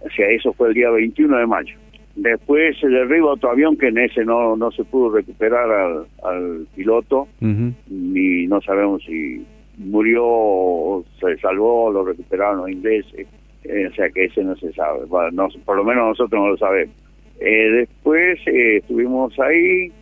O 0.00 0.08
sea, 0.10 0.28
eso 0.30 0.52
fue 0.52 0.68
el 0.68 0.74
día 0.74 0.90
21 0.90 1.38
de 1.38 1.46
mayo. 1.46 1.76
Después 2.18 2.76
se 2.80 2.88
derriba 2.88 3.34
otro 3.34 3.52
avión 3.52 3.76
que 3.76 3.88
en 3.88 3.98
ese 3.98 4.24
no, 4.24 4.56
no 4.56 4.72
se 4.72 4.82
pudo 4.82 5.10
recuperar 5.10 6.04
al, 6.24 6.66
piloto, 6.74 7.28
ni 7.40 8.44
no 8.48 8.60
sabemos 8.60 9.04
si 9.04 9.46
murió 9.76 10.24
o 10.26 11.04
se 11.20 11.38
salvó, 11.38 11.92
lo 11.92 12.04
recuperaron 12.04 12.58
los 12.58 12.70
ingleses, 12.70 13.28
eh, 13.62 13.86
o 13.86 13.94
sea 13.94 14.10
que 14.10 14.24
ese 14.24 14.42
no 14.42 14.56
se 14.56 14.72
sabe, 14.72 15.02
no, 15.32 15.48
por 15.64 15.76
lo 15.76 15.84
menos 15.84 16.08
nosotros 16.08 16.42
no 16.42 16.48
lo 16.48 16.56
sabemos. 16.56 16.92
Eh, 17.38 17.70
después 17.70 18.40
eh, 18.46 18.78
estuvimos 18.78 19.38
ahí, 19.38 19.92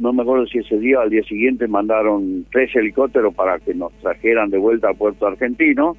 no 0.00 0.12
me 0.12 0.22
acuerdo 0.22 0.46
si 0.46 0.58
ese 0.58 0.76
día 0.80 0.98
o 0.98 1.02
al 1.02 1.10
día 1.10 1.22
siguiente 1.22 1.68
mandaron 1.68 2.46
tres 2.50 2.74
helicópteros 2.74 3.32
para 3.32 3.60
que 3.60 3.74
nos 3.74 3.92
trajeran 4.00 4.50
de 4.50 4.58
vuelta 4.58 4.90
a 4.90 4.94
Puerto 4.94 5.28
Argentino 5.28 5.96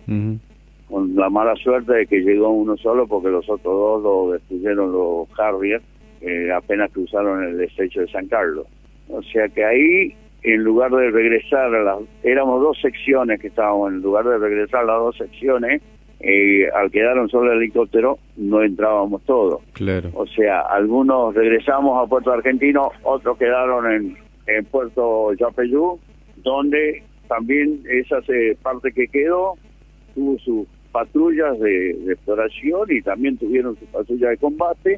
con 0.89 1.15
la 1.15 1.29
mala 1.29 1.55
suerte 1.55 1.93
de 1.93 2.07
que 2.07 2.21
llegó 2.21 2.49
uno 2.49 2.77
solo 2.77 3.07
porque 3.07 3.29
los 3.29 3.49
otros 3.49 3.63
dos 3.63 4.03
lo 4.03 4.31
destruyeron 4.33 4.91
los 4.91 5.27
Harrier 5.39 5.81
eh, 6.21 6.51
apenas 6.51 6.91
cruzaron 6.91 7.43
el 7.43 7.61
estrecho 7.61 8.01
de 8.01 8.07
San 8.07 8.27
Carlos. 8.27 8.65
O 9.09 9.21
sea 9.21 9.47
que 9.49 9.63
ahí, 9.63 10.15
en 10.43 10.63
lugar 10.63 10.91
de 10.91 11.11
regresar 11.11 11.73
a 11.75 11.83
las... 11.83 11.99
Éramos 12.23 12.61
dos 12.61 12.79
secciones 12.81 13.39
que 13.39 13.47
estábamos, 13.47 13.91
en 13.91 14.01
lugar 14.01 14.25
de 14.25 14.37
regresar 14.37 14.81
a 14.81 14.85
las 14.85 14.99
dos 14.99 15.17
secciones, 15.17 15.83
eh, 16.21 16.67
al 16.73 16.89
quedar 16.89 17.19
un 17.19 17.29
solo 17.29 17.51
helicóptero, 17.53 18.17
no 18.37 18.63
entrábamos 18.63 19.21
todos. 19.23 19.61
Claro. 19.73 20.09
O 20.15 20.25
sea, 20.25 20.61
algunos 20.61 21.35
regresamos 21.35 22.03
a 22.03 22.09
Puerto 22.09 22.31
Argentino, 22.31 22.89
otros 23.03 23.37
quedaron 23.37 23.91
en, 23.91 24.17
en 24.47 24.65
Puerto 24.65 25.33
Yapeyú, 25.33 25.99
donde 26.37 27.03
también 27.27 27.81
esa 27.87 28.17
parte 28.63 28.91
que 28.93 29.07
quedó 29.07 29.55
tuvo 30.15 30.39
sus 30.39 30.67
patrullas 30.95 31.59
de, 31.59 31.89
exploración 32.07 32.87
y 32.89 33.01
también 33.01 33.35
tuvieron 33.35 33.77
su 33.77 33.85
patrulla 33.87 34.29
de 34.29 34.37
combate, 34.37 34.97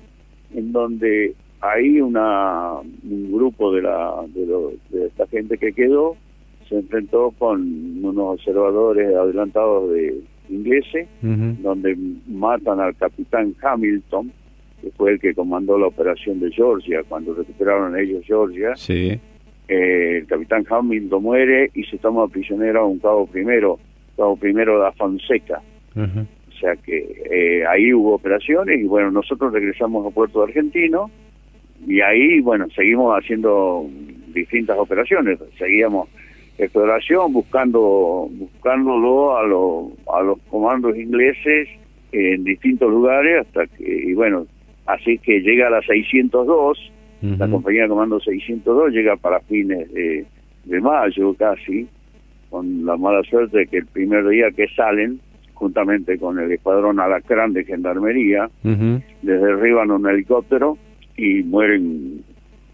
en 0.54 0.72
donde 0.72 1.34
ahí 1.60 2.00
una, 2.00 2.74
un 2.82 3.32
grupo 3.32 3.74
de, 3.74 3.82
la, 3.82 4.24
de, 4.28 5.08
esta 5.08 5.26
gente 5.26 5.58
que 5.58 5.74
quedó 5.74 6.16
se 6.70 6.76
enfrentó 6.76 7.34
con 7.40 7.62
unos 8.06 8.36
observadores 8.36 9.08
adelantados 9.16 9.90
de 9.92 10.22
ingleses, 10.50 11.08
donde 11.22 11.98
matan 12.28 12.80
al 12.80 12.96
capitán 12.96 13.56
Hamilton, 13.60 14.32
que 14.80 14.92
fue 14.92 15.14
el 15.14 15.20
que 15.20 15.34
comandó 15.34 15.80
la 15.80 15.88
operación 15.88 16.40
de 16.40 16.52
Georgia, 16.52 17.02
cuando 17.10 17.34
recuperaron 17.34 17.98
ellos 17.98 18.24
Georgia. 18.24 18.76
Sí. 18.76 19.20
Eh, 19.68 20.18
el 20.20 20.28
capitán 20.28 20.64
Hamilton 20.70 21.24
muere 21.24 21.72
y 21.74 21.86
se 21.86 21.98
toma 21.98 22.28
prisionero 22.28 22.82
a 22.82 22.86
un 22.86 23.00
cabo 23.00 23.26
primero, 23.26 23.80
cabo 24.16 24.36
primero 24.36 24.84
de 24.84 24.92
Fonseca. 24.92 25.60
O 25.98 26.60
sea 26.60 26.76
que 26.76 26.98
eh, 27.30 27.66
ahí 27.68 27.94
hubo 27.94 28.16
operaciones 28.16 28.82
y 28.82 28.88
bueno, 28.88 29.12
nosotros 29.12 29.54
regresamos 29.54 30.06
a 30.06 30.10
Puerto 30.10 30.44
Argentino 30.44 31.12
y 31.86 32.02
ahí, 32.02 32.40
bueno, 32.42 32.68
seguimos 32.76 33.16
haciendo 33.16 33.86
distintas 34.34 34.78
operaciones. 34.78 35.40
Seguíamos 35.58 36.10
exploración 36.58 37.34
buscando 37.34 38.28
buscándolo 38.32 39.38
a, 39.38 39.44
los 39.44 39.92
a 40.12 40.24
los 40.24 40.40
comandos 40.50 40.98
ingleses 40.98 41.70
en 42.12 42.44
distintos 42.44 42.90
lugares 42.90 43.46
hasta 43.46 43.68
que 43.68 43.84
y 43.84 44.14
bueno 44.14 44.48
así 44.88 45.20
que 45.20 45.42
llega 45.42 45.68
a 45.68 45.70
la 45.70 45.82
602 45.82 46.92
la 47.22 47.48
compañía 47.48 47.84
de 47.84 47.90
comando 47.90 48.20
602 48.20 48.92
llega 48.92 49.16
para 49.18 49.40
fines 49.42 49.92
de, 49.94 50.26
de 50.66 50.82
mayo 50.82 51.34
casi 51.36 51.88
con 52.50 52.86
la 52.86 52.98
mala 52.98 53.22
suerte 53.24 53.60
de 53.60 53.68
que 53.68 53.78
el 53.78 53.86
primer 53.86 54.28
día 54.28 54.50
que 54.56 54.68
salen 54.70 55.20
juntamente 55.58 56.18
con 56.18 56.40
el 56.40 56.52
escuadrón 56.52 57.00
Alacrán 57.00 57.54
de 57.54 57.66
Gendarmería, 57.66 58.50
les 58.64 59.42
derriban 59.42 59.92
un 59.92 60.08
helicóptero 60.08 60.78
y 61.16 61.44
mueren, 61.44 62.24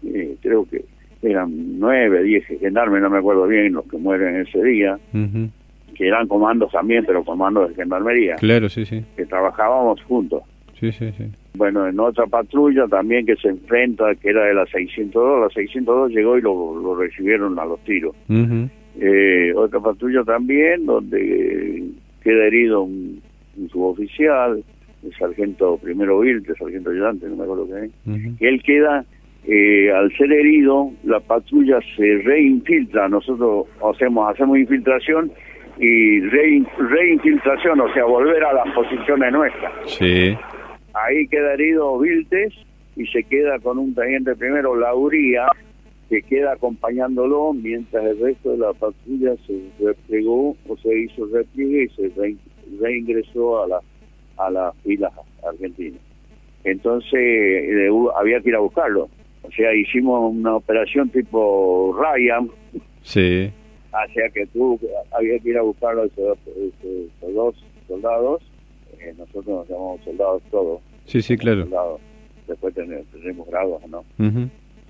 eh, 0.06 0.36
creo 0.42 0.66
que 0.66 0.84
eran 1.22 1.78
nueve, 1.78 2.22
diez 2.22 2.44
gendarmes, 2.46 3.00
no 3.02 3.10
me 3.10 3.18
acuerdo 3.18 3.46
bien, 3.46 3.72
los 3.72 3.86
que 3.86 3.96
mueren 3.96 4.36
ese 4.36 4.62
día, 4.62 4.98
que 5.94 6.06
eran 6.06 6.28
comandos 6.28 6.70
también, 6.72 7.04
pero 7.06 7.24
comandos 7.24 7.68
de 7.68 7.74
Gendarmería. 7.74 8.36
Claro, 8.36 8.68
sí, 8.68 8.84
sí. 8.84 9.02
Que 9.16 9.24
trabajábamos 9.24 10.02
juntos. 10.02 10.42
Sí, 10.78 10.92
sí, 10.92 11.12
sí. 11.16 11.24
Bueno, 11.54 11.86
en 11.86 11.98
otra 12.00 12.26
patrulla 12.26 12.86
también 12.88 13.24
que 13.24 13.36
se 13.36 13.48
enfrenta, 13.48 14.14
que 14.16 14.30
era 14.30 14.44
de 14.44 14.54
la 14.54 14.66
602, 14.66 15.40
la 15.40 15.48
602 15.50 16.10
llegó 16.10 16.36
y 16.36 16.42
lo, 16.42 16.96
recibieron 16.96 17.58
a 17.58 17.64
los 17.64 17.78
tiros. 17.84 18.14
eh, 19.00 19.52
otra 19.56 19.80
patrulla 19.80 20.24
también, 20.24 20.84
donde 20.84 21.84
queda 22.24 22.46
herido 22.46 22.82
un, 22.82 23.22
suboficial, 23.70 24.64
el 25.04 25.14
sargento 25.16 25.78
primero 25.78 26.18
Vilte, 26.20 26.52
el 26.52 26.58
sargento 26.58 26.90
ayudante, 26.90 27.28
no 27.28 27.36
me 27.36 27.44
acuerdo 27.44 27.68
qué 27.68 27.84
es, 27.84 28.40
él 28.40 28.62
queda, 28.64 29.04
eh, 29.46 29.92
al 29.92 30.10
ser 30.16 30.32
herido, 30.32 30.90
la 31.04 31.20
patrulla 31.20 31.78
se 31.96 32.18
reinfiltra, 32.24 33.08
nosotros 33.08 33.66
hacemos, 33.94 34.32
hacemos 34.32 34.58
infiltración 34.58 35.30
y 35.78 36.20
reinfiltración, 36.20 37.80
o 37.80 37.92
sea, 37.92 38.04
volver 38.04 38.42
a 38.42 38.54
las 38.54 38.74
posiciones 38.74 39.32
nuestras. 39.32 39.72
Sí. 39.86 40.36
Ahí 40.94 41.26
queda 41.28 41.54
herido 41.54 41.98
Viltes 41.98 42.54
y 42.96 43.06
se 43.06 43.24
queda 43.24 43.58
con 43.58 43.78
un 43.78 43.94
teniente 43.94 44.34
primero, 44.36 44.76
Lauría, 44.76 45.46
que 46.08 46.22
queda 46.22 46.52
acompañándolo 46.52 47.52
mientras 47.52 48.04
el 48.04 48.20
resto 48.20 48.52
de 48.52 48.58
la 48.58 48.72
patrulla 48.72 49.34
se 49.46 49.60
replegó 49.80 50.56
o 50.68 50.76
se 50.76 50.98
hizo 50.98 51.26
repliegue 51.26 51.84
y 51.84 51.88
se 51.88 52.36
reingresó 52.80 53.62
a 53.62 53.68
la 53.68 53.80
a 54.36 54.50
las 54.50 54.76
filas 54.78 55.12
argentinas. 55.46 56.00
Entonces 56.64 57.20
había 58.16 58.40
que 58.40 58.48
ir 58.48 58.56
a 58.56 58.60
buscarlo. 58.60 59.08
O 59.42 59.50
sea, 59.50 59.74
hicimos 59.74 60.32
una 60.32 60.56
operación 60.56 61.10
tipo 61.10 61.94
Ryan. 61.98 62.50
Sí. 63.02 63.50
Hacia 63.92 64.30
que 64.30 64.46
tú 64.46 64.80
había 65.12 65.38
que 65.38 65.50
ir 65.50 65.58
a 65.58 65.62
buscarlo 65.62 66.02
a 66.02 66.06
esos, 66.06 66.38
dos 67.34 67.54
soldados. 67.86 68.42
Eh, 68.98 69.14
nosotros 69.18 69.46
nos 69.46 69.68
llamamos 69.68 70.00
soldados 70.04 70.42
todos. 70.50 70.80
Sí, 71.04 71.20
sí, 71.20 71.36
claro. 71.36 71.68
Después 72.48 72.74
tenemos, 72.74 73.46
grados, 73.46 73.82
¿no? 73.88 74.04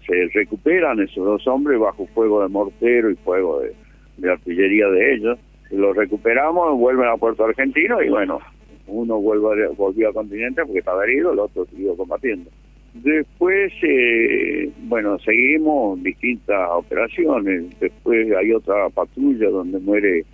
Se 0.06 0.28
recuperan 0.32 1.00
esos 1.00 1.24
dos 1.24 1.46
hombres 1.46 1.78
bajo 1.78 2.06
fuego 2.08 2.42
de 2.42 2.48
mortero 2.48 3.10
y 3.10 3.16
fuego 3.16 3.60
de, 3.60 4.30
artillería 4.30 4.88
de 4.88 5.14
ellos. 5.14 5.38
Y 5.70 5.76
los 5.76 5.96
recuperamos, 5.96 6.78
vuelven 6.78 7.08
a 7.08 7.16
Puerto 7.16 7.44
Argentino 7.44 8.02
y 8.02 8.08
bueno, 8.08 8.38
uno 8.86 9.20
vuelve, 9.20 9.68
volvió 9.76 10.08
al 10.08 10.14
continente 10.14 10.62
porque 10.62 10.80
estaba 10.80 11.04
herido, 11.04 11.32
el 11.32 11.38
otro 11.38 11.64
siguió 11.66 11.96
combatiendo. 11.96 12.50
Después, 12.94 13.72
eh, 13.82 14.70
bueno, 14.84 15.18
seguimos 15.18 16.00
distintas 16.02 16.70
operaciones. 16.70 17.64
Después 17.80 18.30
hay 18.36 18.52
otra 18.52 18.88
patrulla 18.90 19.50
donde 19.50 19.80
muere 19.80 20.24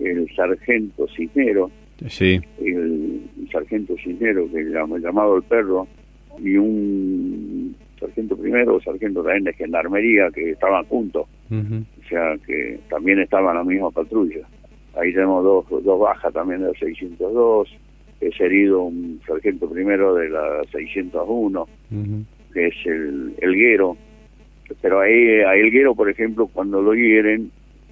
el 0.00 0.28
sargento 0.34 1.06
Cisnero. 1.16 1.70
Sí. 2.08 2.40
El, 2.60 3.22
sargento 3.52 3.94
Cisnero, 4.02 4.50
que 4.50 4.64
llama, 4.64 4.98
llamado 4.98 5.36
el 5.36 5.42
perro, 5.44 5.86
y 6.42 6.56
un 6.56 7.76
sargento 7.98 8.36
primero 8.36 8.80
sargento 8.80 9.22
también 9.22 9.44
de 9.44 9.52
gendarmería 9.54 10.30
que 10.30 10.50
estaban 10.50 10.84
juntos, 10.86 11.26
o 11.50 12.08
sea 12.08 12.36
que 12.46 12.78
también 12.88 13.20
estaban 13.20 13.50
en 13.50 13.56
la 13.56 13.64
misma 13.64 13.90
patrulla. 13.90 14.46
Ahí 14.94 15.12
tenemos 15.12 15.44
dos, 15.44 15.84
dos 15.84 16.00
bajas 16.00 16.32
también 16.32 16.60
de 16.60 16.68
la 16.68 16.78
602, 16.78 17.68
es 18.20 18.40
herido 18.40 18.82
un 18.82 19.20
sargento 19.26 19.68
primero 19.70 20.14
de 20.14 20.28
la 20.28 20.64
601, 20.72 21.66
que 22.52 22.66
es 22.66 22.74
el, 22.86 23.34
el 23.40 23.54
Guero, 23.54 23.96
pero 24.82 25.00
ahí 25.00 25.40
a 25.40 25.54
Elguero, 25.54 25.94
por 25.94 26.10
ejemplo, 26.10 26.46
cuando 26.46 26.82
lo 26.82 26.94
hieren, 26.94 27.50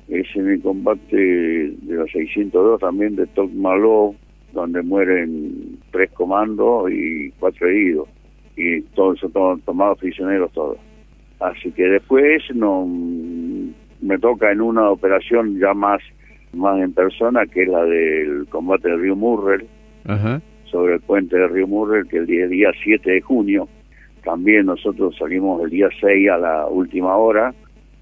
es 0.08 0.26
en 0.36 0.50
el 0.50 0.60
combate 0.60 1.16
de 1.16 1.96
la 1.96 2.06
602 2.06 2.80
también 2.80 3.16
de 3.16 3.26
Tocmaló, 3.26 4.14
donde 4.52 4.82
mueren 4.82 5.78
tres 5.90 6.10
comandos 6.12 6.90
y 6.90 7.30
cuatro 7.38 7.68
heridos 7.68 8.08
y 8.56 8.80
todos 8.94 9.20
son 9.20 9.60
tomados 9.60 9.98
prisioneros 9.98 10.52
todos. 10.52 10.78
Así 11.40 11.70
que 11.72 11.84
después 11.84 12.42
no 12.54 12.86
me 14.00 14.18
toca 14.18 14.50
en 14.50 14.60
una 14.60 14.90
operación 14.90 15.58
ya 15.58 15.74
más 15.74 16.00
más 16.52 16.80
en 16.80 16.92
persona 16.92 17.44
que 17.46 17.64
es 17.64 17.68
la 17.68 17.84
del 17.84 18.46
combate 18.48 18.88
del 18.88 19.00
río 19.00 19.16
Murrell 19.16 19.66
sobre 20.70 20.94
el 20.94 21.00
puente 21.00 21.36
del 21.36 21.50
río 21.50 21.66
Murrell 21.66 22.08
que 22.08 22.18
el 22.18 22.26
día, 22.26 22.46
día 22.46 22.70
7 22.82 23.10
de 23.10 23.20
junio. 23.20 23.68
También 24.24 24.66
nosotros 24.66 25.14
salimos 25.18 25.62
el 25.62 25.70
día 25.70 25.88
6 26.00 26.30
a 26.30 26.38
la 26.38 26.66
última 26.66 27.16
hora. 27.16 27.54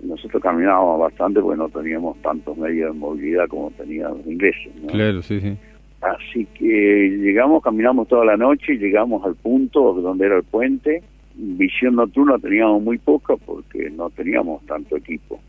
Nosotros 0.03 0.43
caminábamos 0.43 1.01
bastante 1.01 1.40
porque 1.40 1.59
no 1.59 1.69
teníamos 1.69 2.17
tantos 2.23 2.57
medios 2.57 2.93
de 2.93 2.99
movilidad 2.99 3.49
como 3.49 3.71
tenían 3.73 4.11
los 4.19 4.27
ingleses 4.27 4.71
claro 4.88 5.23
sí 5.23 5.40
sí 5.40 5.57
Así 6.05 6.47
que 6.55 7.19
llegamos, 7.23 7.62
caminamos 7.62 8.09
toda 8.09 8.27
la 8.27 8.37
noche, 8.37 8.75
llegamos 8.77 9.25
al 9.25 9.37
punto 9.37 9.95
donde 9.95 10.27
era 10.27 10.37
el 10.37 10.43
puente. 10.43 11.03
Visión 11.35 11.97
nocturna 11.97 12.38
teníamos 12.38 12.83
muy 12.83 12.99
poca 12.99 13.37
porque 13.37 13.90
no 13.90 14.11
teníamos 14.11 14.64
tanto 14.67 14.97
equipo. 14.99 15.40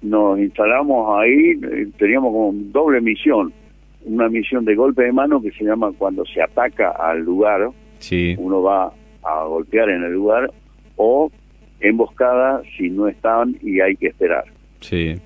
Nos 0.00 0.38
instalamos 0.38 1.18
ahí, 1.18 1.58
eh, 1.60 1.88
teníamos 1.98 2.32
como 2.32 2.52
doble 2.54 3.00
misión. 3.00 3.52
Una 4.04 4.28
misión 4.28 4.64
de 4.64 4.76
golpe 4.76 5.02
de 5.02 5.12
mano 5.12 5.42
que 5.42 5.50
se 5.50 5.64
llama 5.64 5.90
cuando 5.98 6.24
se 6.24 6.40
ataca 6.40 6.90
al 6.92 7.24
lugar. 7.24 7.68
Sí. 7.98 8.36
Uno 8.38 8.62
va 8.62 8.92
a 9.24 9.44
golpear 9.44 9.90
en 9.90 10.04
el 10.04 10.12
lugar 10.12 10.52
o 10.94 11.32
emboscada 11.80 12.62
si 12.76 12.90
no 12.90 13.08
están 13.08 13.56
y 13.60 13.80
hay 13.80 13.96
que 13.96 14.06
esperar. 14.06 14.44
Sí. 14.80 15.16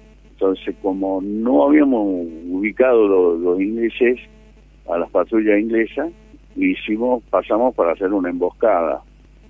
Entonces, 0.42 0.74
como 0.82 1.20
no 1.22 1.68
habíamos 1.68 2.26
ubicado 2.50 3.36
los, 3.36 3.60
ingleses 3.60 4.18
a 4.90 4.98
las 4.98 5.08
patrullas 5.10 5.60
inglesas, 5.60 6.10
hicimos, 6.56 7.22
pasamos 7.30 7.76
para 7.76 7.92
hacer 7.92 8.12
una 8.12 8.28
emboscada, 8.28 9.02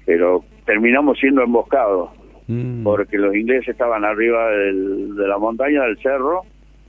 pero 0.05 0.45
terminamos 0.67 1.19
siendo 1.19 1.43
emboscados, 1.43 2.11
mm. 2.47 2.83
porque 2.83 3.17
los 3.17 3.35
ingleses 3.35 3.71
estaban 3.71 4.05
arriba 4.05 4.51
de 4.51 5.27
la 5.27 5.39
montaña 5.39 5.83
del 5.85 5.97
cerro, 5.97 6.43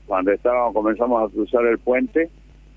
cuando 0.05 0.33
estábamos, 0.33 0.73
comenzamos 0.73 1.23
a 1.23 1.33
cruzar 1.33 1.65
el 1.65 1.79
puente, 1.79 2.29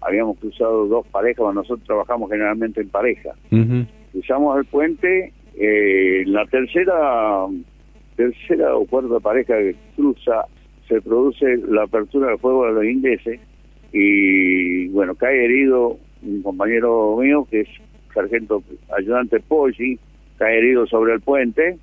habíamos 0.02 0.38
cruzado 0.38 0.86
dos 0.86 1.08
parejas, 1.08 1.52
nosotros 1.52 1.84
trabajamos 1.88 2.30
generalmente 2.30 2.82
en 2.82 2.88
pareja. 2.88 3.30
Cruzamos 4.12 4.58
el 4.58 4.64
puente, 4.66 5.32
eh, 5.58 6.22
la 6.24 6.46
tercera 6.46 7.48
tercera 8.14 8.76
o 8.76 8.86
cuarta 8.86 9.18
pareja 9.18 9.58
que 9.58 9.74
cruza 9.96 10.46
se 10.88 11.00
produce 11.00 11.56
la 11.68 11.84
apertura 11.84 12.28
del 12.28 12.38
fuego 12.38 12.66
de 12.66 12.72
los 12.72 12.84
ingleses 12.84 13.40
y 13.92 14.88
bueno, 14.88 15.14
cae 15.14 15.44
herido 15.44 15.98
un 16.22 16.42
compañero 16.42 17.16
mío 17.16 17.46
que 17.50 17.60
es 17.60 17.68
sargento 18.14 18.62
ayudante 18.96 19.40
Poggi, 19.40 19.98
cae 20.38 20.58
herido 20.58 20.86
sobre 20.86 21.14
el 21.14 21.20
puente 21.20 21.78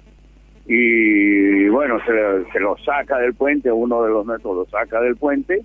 y 0.66 1.68
bueno, 1.68 2.00
se, 2.06 2.60
lo 2.60 2.78
saca 2.78 3.20
del 3.20 3.34
puente, 3.34 3.72
uno 3.72 4.02
de 4.04 4.10
los 4.10 4.26
nuestros 4.26 4.56
lo 4.56 4.66
saca 4.66 5.02
del 5.02 5.18
puente, 5.18 5.62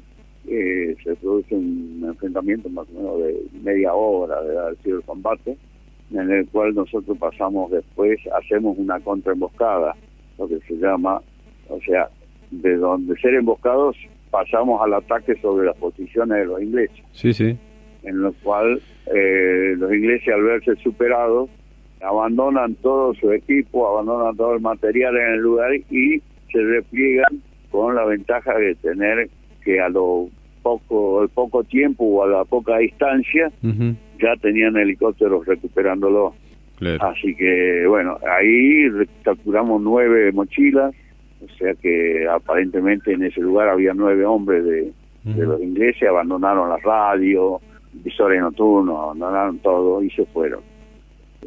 eh, 0.48 0.96
se 1.04 1.14
produce 1.16 1.54
un 1.54 2.04
enfrentamiento 2.04 2.68
más 2.68 2.86
o 2.90 2.98
menos 2.98 3.18
de 3.22 3.60
media 3.62 3.94
hora 3.94 4.42
de 4.42 4.76
sido 4.82 4.98
el 4.98 5.04
combate, 5.04 5.56
en 6.10 6.30
el 6.30 6.48
cual 6.48 6.74
nosotros 6.74 7.16
pasamos 7.18 7.70
después, 7.70 8.18
hacemos 8.36 8.76
una 8.78 8.98
contraemboscada, 9.00 9.94
lo 10.36 10.48
que 10.48 10.58
se 10.60 10.74
llama, 10.74 11.20
o 11.68 11.80
sea, 11.82 12.08
de 12.50 12.76
donde 12.76 13.14
ser 13.20 13.34
emboscados 13.34 13.96
pasamos 14.30 14.80
al 14.82 14.94
ataque 14.94 15.34
sobre 15.40 15.66
las 15.66 15.76
posiciones 15.76 16.38
de 16.38 16.46
los 16.46 16.62
ingleses. 16.62 17.02
Sí, 17.12 17.32
sí. 17.32 17.56
En 18.02 18.22
lo 18.22 18.32
cual 18.42 18.80
eh, 19.14 19.74
los 19.76 19.92
ingleses 19.92 20.32
al 20.32 20.42
verse 20.42 20.76
superados 20.76 21.50
abandonan 22.00 22.74
todo 22.76 23.14
su 23.14 23.32
equipo, 23.32 23.88
abandonan 23.88 24.36
todo 24.36 24.54
el 24.54 24.60
material 24.60 25.16
en 25.16 25.34
el 25.34 25.40
lugar 25.40 25.74
y 25.74 26.22
se 26.52 26.62
repliegan 26.62 27.42
con 27.70 27.94
la 27.94 28.04
ventaja 28.04 28.54
de 28.54 28.74
tener 28.76 29.28
que 29.64 29.80
a 29.80 29.88
lo 29.88 30.28
poco, 30.62 31.22
el 31.22 31.28
poco 31.28 31.64
tiempo 31.64 32.04
o 32.04 32.24
a 32.24 32.28
la 32.28 32.44
poca 32.44 32.78
distancia 32.78 33.50
ya 33.62 34.36
tenían 34.40 34.76
helicópteros 34.76 35.46
recuperándolo. 35.46 36.34
Así 37.00 37.34
que 37.34 37.86
bueno, 37.88 38.18
ahí 38.30 38.88
capturamos 39.24 39.82
nueve 39.82 40.30
mochilas, 40.32 40.94
O 41.44 41.48
sea 41.56 41.74
que 41.74 42.26
aparentemente 42.28 43.12
en 43.12 43.22
ese 43.24 43.40
lugar 43.40 43.68
había 43.68 43.94
nueve 43.94 44.24
hombres 44.24 44.64
de, 44.64 44.92
los 45.24 45.60
ingleses, 45.60 46.08
abandonaron 46.08 46.70
la 46.70 46.78
radio, 46.78 47.60
visores 47.92 48.40
nocturnos, 48.40 48.96
abandonaron 48.98 49.58
todo 49.58 50.02
y 50.02 50.10
se 50.10 50.24
fueron. 50.26 50.60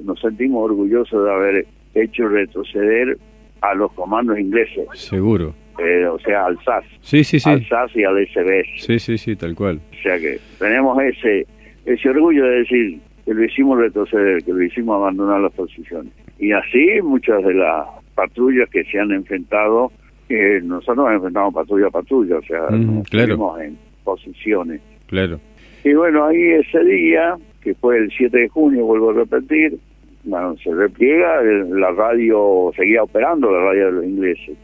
Nos 0.04 0.20
sentimos 0.20 0.70
orgullosos 0.70 1.26
de 1.26 1.32
haber 1.32 1.66
hecho 1.96 2.28
retroceder 2.28 3.18
a 3.62 3.74
los 3.74 3.92
comandos 3.94 4.40
ingleses. 4.40 4.88
Seguro. 4.94 5.54
Eh, 5.80 6.06
o 6.06 6.20
sea, 6.20 6.46
al 6.46 6.58
SAS. 6.64 6.86
Sí, 7.02 7.24
sí, 7.24 7.40
sí. 7.40 7.50
Al 7.50 7.66
SAS 7.68 7.96
y 7.96 8.04
al 8.04 8.16
SBS. 8.28 8.86
Sí, 8.86 9.00
sí, 9.00 9.18
sí, 9.18 9.36
tal 9.36 9.56
cual. 9.56 9.82
O 9.92 10.04
sea 10.04 10.20
que 10.20 10.40
tenemos 10.60 11.02
ese, 11.02 11.48
ese 11.86 12.10
orgullo 12.10 12.46
de 12.46 12.60
decir 12.60 13.00
que 13.26 13.34
lo 13.34 13.44
hicimos 13.44 13.80
retroceder, 13.80 14.44
que 14.44 14.54
lo 14.54 14.62
hicimos 14.62 14.96
abandonar 14.96 15.42
las 15.42 15.54
posiciones. 15.54 16.14
Y 16.40 16.52
así 16.52 17.02
muchas 17.04 17.44
de 17.44 17.54
las 17.54 17.88
patrullas 18.16 18.70
que 18.70 18.84
se 18.86 19.00
han 19.00 19.12
enfrentado, 19.12 19.92
eh, 20.30 20.62
nosotros 20.64 20.98
nos 20.98 21.14
enfrentamos 21.14 21.54
patrulla 21.54 21.88
a 21.88 21.92
patrulla, 21.92 22.38
o 22.38 22.42
sea, 22.44 22.70
nos 22.70 23.08
claro. 23.10 23.60
en 23.60 23.78
posiciones. 24.04 24.82
Claro. 25.08 25.40
Y 25.84 25.94
bueno, 25.94 26.26
ahí 26.26 26.42
ese 26.42 26.84
día, 26.84 27.36
que 27.62 27.74
fue 27.76 27.98
el 27.98 28.12
7 28.12 28.38
de 28.38 28.50
junio, 28.50 28.86
vuelvo 28.86 29.10
a 29.10 29.14
repetir, 29.14 29.78
bueno, 30.24 30.56
se 30.64 30.74
repliega, 30.74 31.42
la 31.42 31.92
radio 31.92 32.72
seguía 32.76 33.04
operando, 33.04 33.52
la 33.52 33.60
radio 33.66 33.86
de 33.88 33.92
los 33.92 34.06
ingleses. 34.06 34.58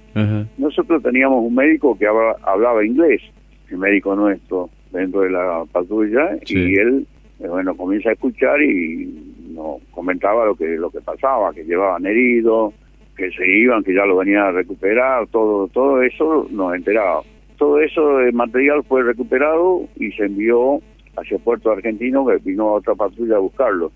Nosotros 0.57 1.03
teníamos 1.03 1.43
un 1.43 1.53
médico 1.53 1.97
que 1.97 2.07
hablaba, 2.07 2.83
inglés, 2.83 3.21
el 3.69 3.77
médico 3.77 4.15
nuestro, 4.15 4.69
dentro 4.91 5.21
de 5.21 5.31
la 5.31 5.63
patrulla, 5.71 6.37
y 6.47 6.75
él, 6.75 7.05
eh, 7.39 7.47
bueno, 7.47 7.75
comienza 7.75 8.09
a 8.09 8.13
escuchar 8.13 8.61
y 8.61 9.35
nos 9.53 9.81
comentaba 9.91 10.45
lo 10.45 10.55
que 10.55 10.77
lo 10.77 10.89
que 10.89 11.01
pasaba, 11.01 11.53
que 11.53 11.63
llevaban 11.63 12.05
heridos, 12.05 12.73
que 13.17 13.31
se 13.31 13.45
iban, 13.45 13.83
que 13.83 13.93
ya 13.93 14.05
lo 14.05 14.17
venían 14.17 14.43
a 14.43 14.51
recuperar, 14.51 15.27
todo 15.27 15.67
todo 15.69 16.01
eso 16.03 16.47
nos 16.51 16.75
enteraba. 16.75 17.21
Todo 17.57 17.79
eso 17.81 18.17
de 18.17 18.31
material 18.31 18.83
fue 18.83 19.03
recuperado 19.03 19.81
y 19.95 20.11
se 20.11 20.25
envió 20.25 20.79
hacia 21.17 21.39
Puerto 21.39 21.71
Argentino, 21.71 22.25
que 22.27 22.37
vino 22.37 22.73
otra 22.73 22.93
patrulla 22.93 23.37
a 23.37 23.39
buscarlo. 23.39 23.91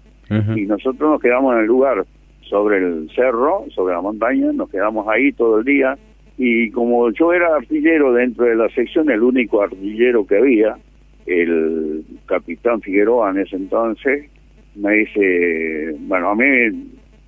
Y 0.56 0.62
nosotros 0.62 1.12
nos 1.12 1.22
quedamos 1.22 1.54
en 1.56 1.60
el 1.60 1.66
lugar, 1.68 2.06
sobre 2.52 2.78
el 2.78 3.10
cerro, 3.14 3.66
sobre 3.70 3.94
la 3.94 4.02
montaña, 4.02 4.52
nos 4.54 4.70
quedamos 4.70 5.08
ahí 5.08 5.32
todo 5.34 5.60
el 5.60 5.66
día. 5.66 5.98
Y 6.38 6.72
como 6.72 7.12
yo 7.12 7.34
era 7.34 7.56
artillero 7.56 8.14
dentro 8.14 8.46
de 8.46 8.56
la 8.56 8.70
sección, 8.70 9.10
el 9.10 9.22
único 9.22 9.62
artillero 9.62 10.26
que 10.26 10.38
había, 10.38 10.78
el 11.26 12.04
capitán 12.26 12.82
Figueroa 12.82 13.32
en 13.32 13.40
ese 13.40 13.58
entonces, 13.58 14.30
me 14.76 14.94
dice, 14.94 15.96
bueno, 16.00 16.30
a 16.30 16.36
mí 16.36 16.46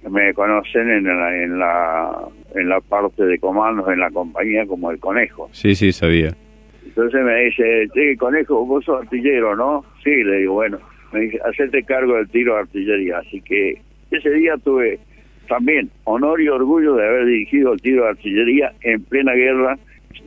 me 0.09 0.33
conocen 0.33 0.89
en 0.89 1.05
la, 1.05 1.43
en 1.43 1.59
la, 1.59 2.27
en 2.55 2.69
la 2.69 2.81
parte 2.81 3.25
de 3.25 3.39
comandos 3.39 3.87
en 3.89 3.99
la 3.99 4.09
compañía 4.11 4.65
como 4.65 4.91
el 4.91 4.99
conejo. 4.99 5.49
Sí, 5.51 5.75
sí, 5.75 5.91
sabía. 5.91 6.35
Entonces 6.85 7.23
me 7.23 7.45
dice, 7.45 7.87
sí, 7.93 8.15
conejo, 8.17 8.65
vos 8.65 8.85
sos 8.85 9.01
artillero, 9.01 9.55
¿no? 9.55 9.83
Sí, 10.03 10.23
le 10.23 10.39
digo, 10.39 10.53
bueno, 10.53 10.79
me 11.11 11.21
dice, 11.21 11.39
hacerte 11.45 11.83
cargo 11.83 12.15
del 12.15 12.29
tiro 12.29 12.53
de 12.53 12.61
artillería. 12.61 13.19
Así 13.19 13.41
que 13.41 13.81
ese 14.11 14.29
día 14.31 14.55
tuve 14.63 14.99
también 15.47 15.89
honor 16.03 16.41
y 16.41 16.49
orgullo 16.49 16.95
de 16.95 17.07
haber 17.07 17.25
dirigido 17.25 17.73
el 17.73 17.81
tiro 17.81 18.03
de 18.03 18.09
artillería 18.09 18.73
en 18.81 19.03
plena 19.03 19.33
guerra 19.33 19.77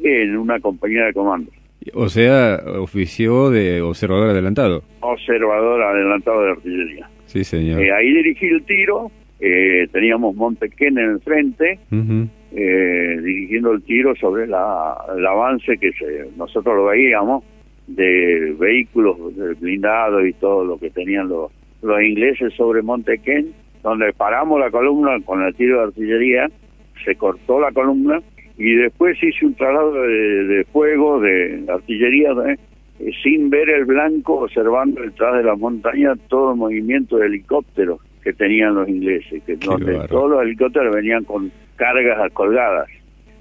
en 0.02 0.36
una 0.36 0.58
compañía 0.60 1.06
de 1.06 1.12
comando. 1.12 1.50
O 1.94 2.08
sea, 2.08 2.60
ofició 2.80 3.50
de 3.50 3.80
observador 3.80 4.30
adelantado. 4.30 4.82
Observador 5.00 5.82
adelantado 5.82 6.42
de 6.42 6.50
artillería. 6.50 7.08
Sí, 7.26 7.44
señor. 7.44 7.80
Eh, 7.80 7.92
ahí 7.92 8.12
dirigí 8.12 8.46
el 8.46 8.64
tiro, 8.64 9.10
eh, 9.38 9.86
teníamos 9.92 10.34
Montequén 10.34 10.98
en 10.98 11.10
el 11.10 11.20
frente, 11.20 11.78
eh, 11.90 13.20
dirigiendo 13.22 13.72
el 13.72 13.82
tiro 13.82 14.14
sobre 14.16 14.44
el 14.44 14.54
avance 14.54 15.76
que 15.78 15.92
se, 15.92 16.30
nosotros 16.36 16.74
lo 16.76 16.84
veíamos 16.86 17.44
de 17.86 18.56
vehículos 18.58 19.16
blindados 19.60 20.26
y 20.26 20.32
todo 20.32 20.64
lo 20.64 20.78
que 20.78 20.90
tenían 20.90 21.28
los, 21.28 21.52
los 21.82 22.02
ingleses 22.02 22.54
sobre 22.54 22.82
Montequén, 22.82 23.52
donde 23.82 24.12
paramos 24.12 24.58
la 24.58 24.70
columna 24.70 25.20
con 25.24 25.42
el 25.42 25.54
tiro 25.54 25.78
de 25.78 25.84
artillería, 25.84 26.48
se 27.04 27.14
cortó 27.14 27.60
la 27.60 27.72
columna 27.72 28.20
y 28.56 28.74
después 28.74 29.22
hice 29.22 29.44
un 29.44 29.54
traslado 29.54 29.92
de, 29.92 30.66
fuego, 30.72 31.20
de 31.20 31.62
artillería, 31.68 32.30
¿eh? 32.48 32.56
sin 33.22 33.50
ver 33.50 33.68
el 33.68 33.84
blanco, 33.84 34.40
observando 34.40 35.02
detrás 35.02 35.36
de 35.36 35.44
la 35.44 35.54
montaña 35.54 36.14
todo 36.28 36.52
el 36.52 36.56
movimiento 36.56 37.18
de 37.18 37.26
helicópteros 37.26 38.00
que 38.26 38.32
tenían 38.32 38.74
los 38.74 38.88
ingleses, 38.88 39.40
que 39.44 39.54
donde 39.54 40.08
todos 40.08 40.30
los 40.30 40.42
helicópteros 40.42 40.94
venían 40.94 41.22
con 41.22 41.52
cargas 41.76 42.32
colgadas. 42.32 42.88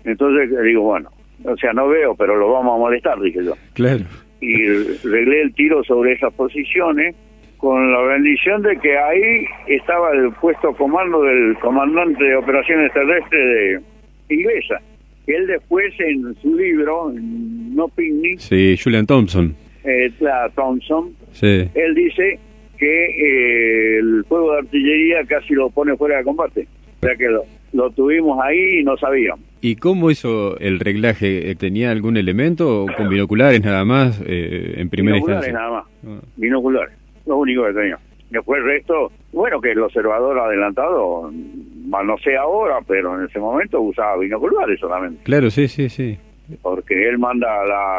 Entonces 0.04 0.50
digo, 0.63 0.84
bueno, 0.84 1.10
o 1.43 1.58
sea, 1.58 1.74
no 1.74 1.88
veo, 1.88 2.13
pero 2.15 2.36
lo 2.36 2.52
vamos 2.52 2.76
a 2.76 2.80
molestar, 2.80 3.19
dije 3.19 3.43
yo. 3.43 3.56
Claro 3.74 4.06
y 4.41 4.63
reglé 5.04 5.41
el 5.41 5.54
tiro 5.54 5.84
sobre 5.84 6.13
esas 6.13 6.34
posiciones 6.34 7.15
con 7.58 7.91
la 7.91 8.02
bendición 8.02 8.62
de 8.62 8.78
que 8.78 8.98
ahí 8.98 9.45
estaba 9.67 10.12
el 10.12 10.32
puesto 10.34 10.74
comando 10.74 11.24
del 11.24 11.58
comandante 11.60 12.24
de 12.24 12.36
operaciones 12.36 12.91
terrestres 12.93 13.84
de 14.28 14.36
inglesa. 14.36 14.82
Él 15.26 15.48
después 15.48 15.93
en 16.00 16.36
su 16.41 16.56
libro, 16.56 17.12
No 17.15 17.88
Picnic, 17.88 18.39
sí, 18.39 18.78
Julian 18.82 19.08
Thompson, 19.08 19.56
eh, 19.84 20.12
Thompson, 20.56 21.15
sí. 21.32 21.67
él 21.74 21.95
dice 21.95 22.39
que 22.75 23.05
eh, 23.05 23.99
el 23.99 24.25
fuego 24.27 24.51
de 24.53 24.59
artillería 24.59 25.23
casi 25.27 25.53
lo 25.53 25.69
pone 25.69 25.95
fuera 25.97 26.17
de 26.17 26.23
combate. 26.23 26.67
O 27.01 27.05
sea 27.05 27.15
que 27.15 27.27
lo, 27.27 27.43
lo 27.73 27.89
tuvimos 27.91 28.39
ahí 28.43 28.79
y 28.79 28.83
no 28.83 28.97
sabíamos. 28.97 29.45
¿Y 29.61 29.75
cómo 29.75 30.11
hizo 30.11 30.57
el 30.59 30.79
reglaje? 30.79 31.49
Eh, 31.49 31.55
¿Tenía 31.55 31.91
algún 31.91 32.17
elemento 32.17 32.83
o 32.83 32.88
con 32.95 33.09
binoculares 33.09 33.63
nada 33.63 33.83
más 33.83 34.21
eh, 34.25 34.75
en 34.77 34.89
primera 34.89 35.15
binoculares 35.15 35.53
nada 35.53 35.71
más, 35.71 35.85
ah. 36.07 36.25
binoculares, 36.35 36.93
lo 37.25 37.38
único 37.38 37.65
que 37.65 37.73
tenía. 37.73 37.99
Después 38.29 38.59
el 38.59 38.65
resto, 38.65 39.11
bueno, 39.33 39.61
que 39.61 39.71
el 39.71 39.79
observador 39.79 40.39
adelantado, 40.39 41.31
no 41.31 42.17
sé 42.23 42.35
ahora, 42.38 42.79
pero 42.88 43.19
en 43.19 43.27
ese 43.27 43.39
momento 43.39 43.81
usaba 43.81 44.17
binoculares 44.17 44.79
solamente. 44.79 45.23
Claro, 45.23 45.49
sí, 45.49 45.67
sí, 45.67 45.89
sí. 45.89 46.17
Porque 46.62 47.08
él 47.08 47.17
manda 47.17 47.47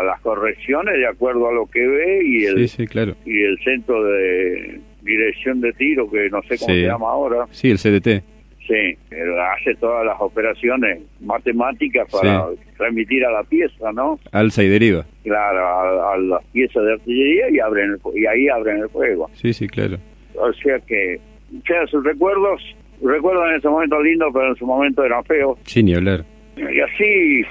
las 0.02 0.20
correcciones 0.20 0.94
de 0.94 1.06
acuerdo 1.06 1.48
a 1.48 1.52
lo 1.52 1.66
que 1.66 1.86
ve 1.86 2.22
y 2.24 2.44
el, 2.44 2.68
sí, 2.68 2.86
claro. 2.86 3.14
y 3.24 3.42
el 3.42 3.58
centro 3.64 4.04
de 4.04 4.80
dirección 5.02 5.60
de 5.60 5.72
tiro, 5.72 6.10
que 6.10 6.28
no 6.30 6.42
sé 6.42 6.58
cómo 6.58 6.74
se 6.74 6.82
llama 6.82 7.10
ahora. 7.10 7.46
Sí, 7.50 7.70
el 7.70 7.78
CDT 7.78 8.36
Sí, 8.66 8.98
hace 9.56 9.74
todas 9.76 10.04
las 10.04 10.16
operaciones 10.20 11.00
matemáticas 11.20 12.08
para 12.10 12.46
remitir 12.78 13.24
a 13.24 13.30
la 13.30 13.44
pieza, 13.44 13.92
¿no? 13.92 14.18
Alza 14.32 14.64
y 14.64 14.68
deriva. 14.68 15.04
Claro, 15.22 16.08
a, 16.08 16.18
las 16.18 16.44
piezas 16.46 16.82
de 16.84 16.94
artillería 16.94 17.50
y 17.50 17.60
abren 17.60 17.96
y 18.12 18.26
ahí 18.26 18.48
abren 18.48 18.78
el 18.78 18.88
fuego. 18.88 19.30
Sí, 19.34 19.52
sí, 19.52 19.68
claro. 19.68 19.98
O 20.34 20.52
sea 20.54 20.80
que, 20.80 21.20
o 21.56 21.64
sea, 21.64 21.86
sus 21.86 22.02
recuerdos, 22.02 22.60
recuerdos 23.00 23.48
en 23.50 23.56
ese 23.56 23.68
momento 23.68 24.02
lindo, 24.02 24.26
pero 24.32 24.48
en 24.48 24.56
su 24.56 24.66
momento 24.66 25.04
eran 25.04 25.24
feos. 25.24 25.58
Sí, 25.64 25.84
ni 25.84 25.94
hablar. 25.94 26.24
Y 26.56 26.80
así, 26.80 27.42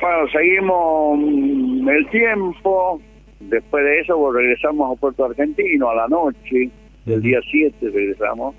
bueno, 0.00 0.28
seguimos 0.30 1.18
mm, 1.18 1.88
el 1.88 2.06
tiempo. 2.10 3.00
Después 3.40 3.84
de 3.84 4.00
eso, 4.00 4.18
pues, 4.18 4.34
regresamos 4.34 4.96
a 4.96 5.00
Puerto 5.00 5.24
Argentino 5.24 5.90
a 5.90 5.94
la 5.94 6.08
noche, 6.08 6.70
el 7.06 7.22
día 7.22 7.40
7 7.50 7.90
regresamos. 7.92 8.54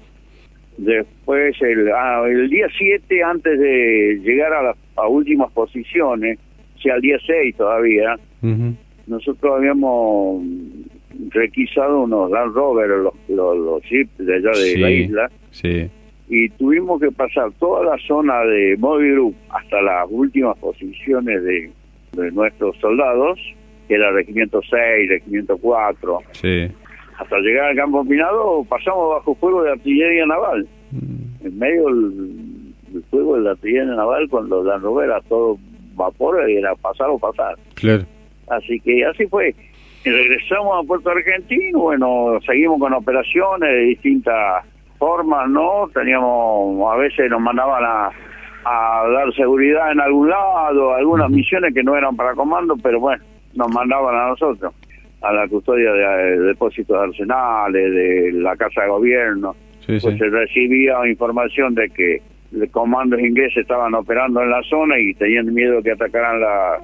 Después, 0.77 1.55
el, 1.61 1.91
ah, 1.91 2.23
el 2.27 2.49
día 2.49 2.67
7, 2.77 3.23
antes 3.23 3.59
de 3.59 4.19
llegar 4.23 4.53
a 4.53 4.63
las 4.63 4.75
últimas 5.09 5.51
posiciones, 5.51 6.39
o 6.77 6.81
sea, 6.81 6.95
el 6.95 7.01
día 7.01 7.17
6 7.25 7.57
todavía, 7.57 8.15
nosotros 9.07 9.57
habíamos 9.57 10.41
requisado 11.31 12.03
unos 12.03 12.31
Land 12.31 12.55
Rover, 12.55 12.89
los, 12.89 13.13
los, 13.27 13.83
jeeps 13.83 14.17
de 14.17 14.35
allá 14.35 14.51
de 14.51 14.77
la 14.77 14.91
isla, 14.91 15.31
y 16.29 16.49
tuvimos 16.49 17.01
que 17.01 17.11
pasar 17.11 17.51
toda 17.59 17.83
la 17.83 17.97
zona 18.07 18.43
de 18.43 18.77
Moby 18.77 19.11
Group 19.11 19.35
hasta 19.49 19.81
las 19.81 20.07
últimas 20.09 20.57
posiciones 20.59 21.43
de, 21.43 21.71
de 22.13 22.31
nuestros 22.31 22.77
soldados, 22.77 23.39
que 23.87 23.95
era 23.95 24.11
Regimiento 24.11 24.61
6, 24.61 25.09
Regimiento 25.09 25.57
4. 25.57 26.19
Sí 26.33 26.69
hasta 27.19 27.37
llegar 27.39 27.69
al 27.69 27.75
campo 27.75 28.03
minado 28.03 28.63
pasamos 28.67 29.09
bajo 29.09 29.35
fuego 29.35 29.63
de 29.63 29.71
artillería 29.71 30.25
naval. 30.25 30.65
Mm. 30.91 31.45
En 31.45 31.59
medio 31.59 31.85
del, 31.87 33.03
fuego 33.11 33.35
de 33.35 33.41
la 33.41 33.51
artillería 33.51 33.93
naval, 33.93 34.27
cuando 34.29 34.63
la 34.63 34.77
novela 34.79 35.21
todo 35.27 35.57
vapor, 35.95 36.49
era 36.49 36.73
pasar 36.75 37.09
o 37.09 37.19
pasar. 37.19 37.57
Claro. 37.75 38.05
Así 38.47 38.79
que 38.79 39.05
así 39.05 39.25
fue. 39.27 39.53
Y 40.05 40.09
regresamos 40.09 40.81
a 40.81 40.87
Puerto 40.87 41.09
Argentino, 41.09 41.79
bueno, 41.79 42.39
seguimos 42.45 42.79
con 42.79 42.93
operaciones 42.93 43.69
de 43.69 43.79
distintas 43.81 44.65
formas, 44.99 45.49
¿no? 45.49 45.89
Teníamos, 45.93 46.93
a 46.93 46.97
veces 46.97 47.29
nos 47.31 47.41
mandaban 47.41 47.83
a, 47.83 48.11
a 48.65 49.07
dar 49.09 49.33
seguridad 49.33 49.91
en 49.91 50.01
algún 50.01 50.29
lado, 50.29 50.93
algunas 50.93 51.29
misiones 51.31 51.73
que 51.73 51.81
no 51.81 51.95
eran 51.95 52.15
para 52.15 52.35
comando, 52.35 52.75
pero 52.83 52.99
bueno, 52.99 53.23
nos 53.55 53.71
mandaban 53.73 54.15
a 54.15 54.27
nosotros 54.27 54.73
a 55.21 55.33
la 55.33 55.47
custodia 55.47 55.91
de, 55.91 56.39
depósitos 56.39 56.97
de 56.97 57.03
arsenales, 57.03 57.93
de 57.93 58.31
la 58.33 58.55
Casa 58.55 58.83
de 58.83 58.89
Gobierno, 58.89 59.55
pues 59.85 60.01
se 60.01 60.29
recibía 60.29 60.95
información 61.09 61.75
de 61.75 61.89
que 61.89 62.21
los 62.51 62.69
comandos 62.71 63.19
ingleses 63.19 63.57
estaban 63.57 63.93
operando 63.95 64.41
en 64.41 64.51
la 64.51 64.61
zona 64.63 64.99
y 64.99 65.13
tenían 65.15 65.53
miedo 65.53 65.81
que 65.83 65.91
atacaran 65.91 66.39
la, 66.39 66.79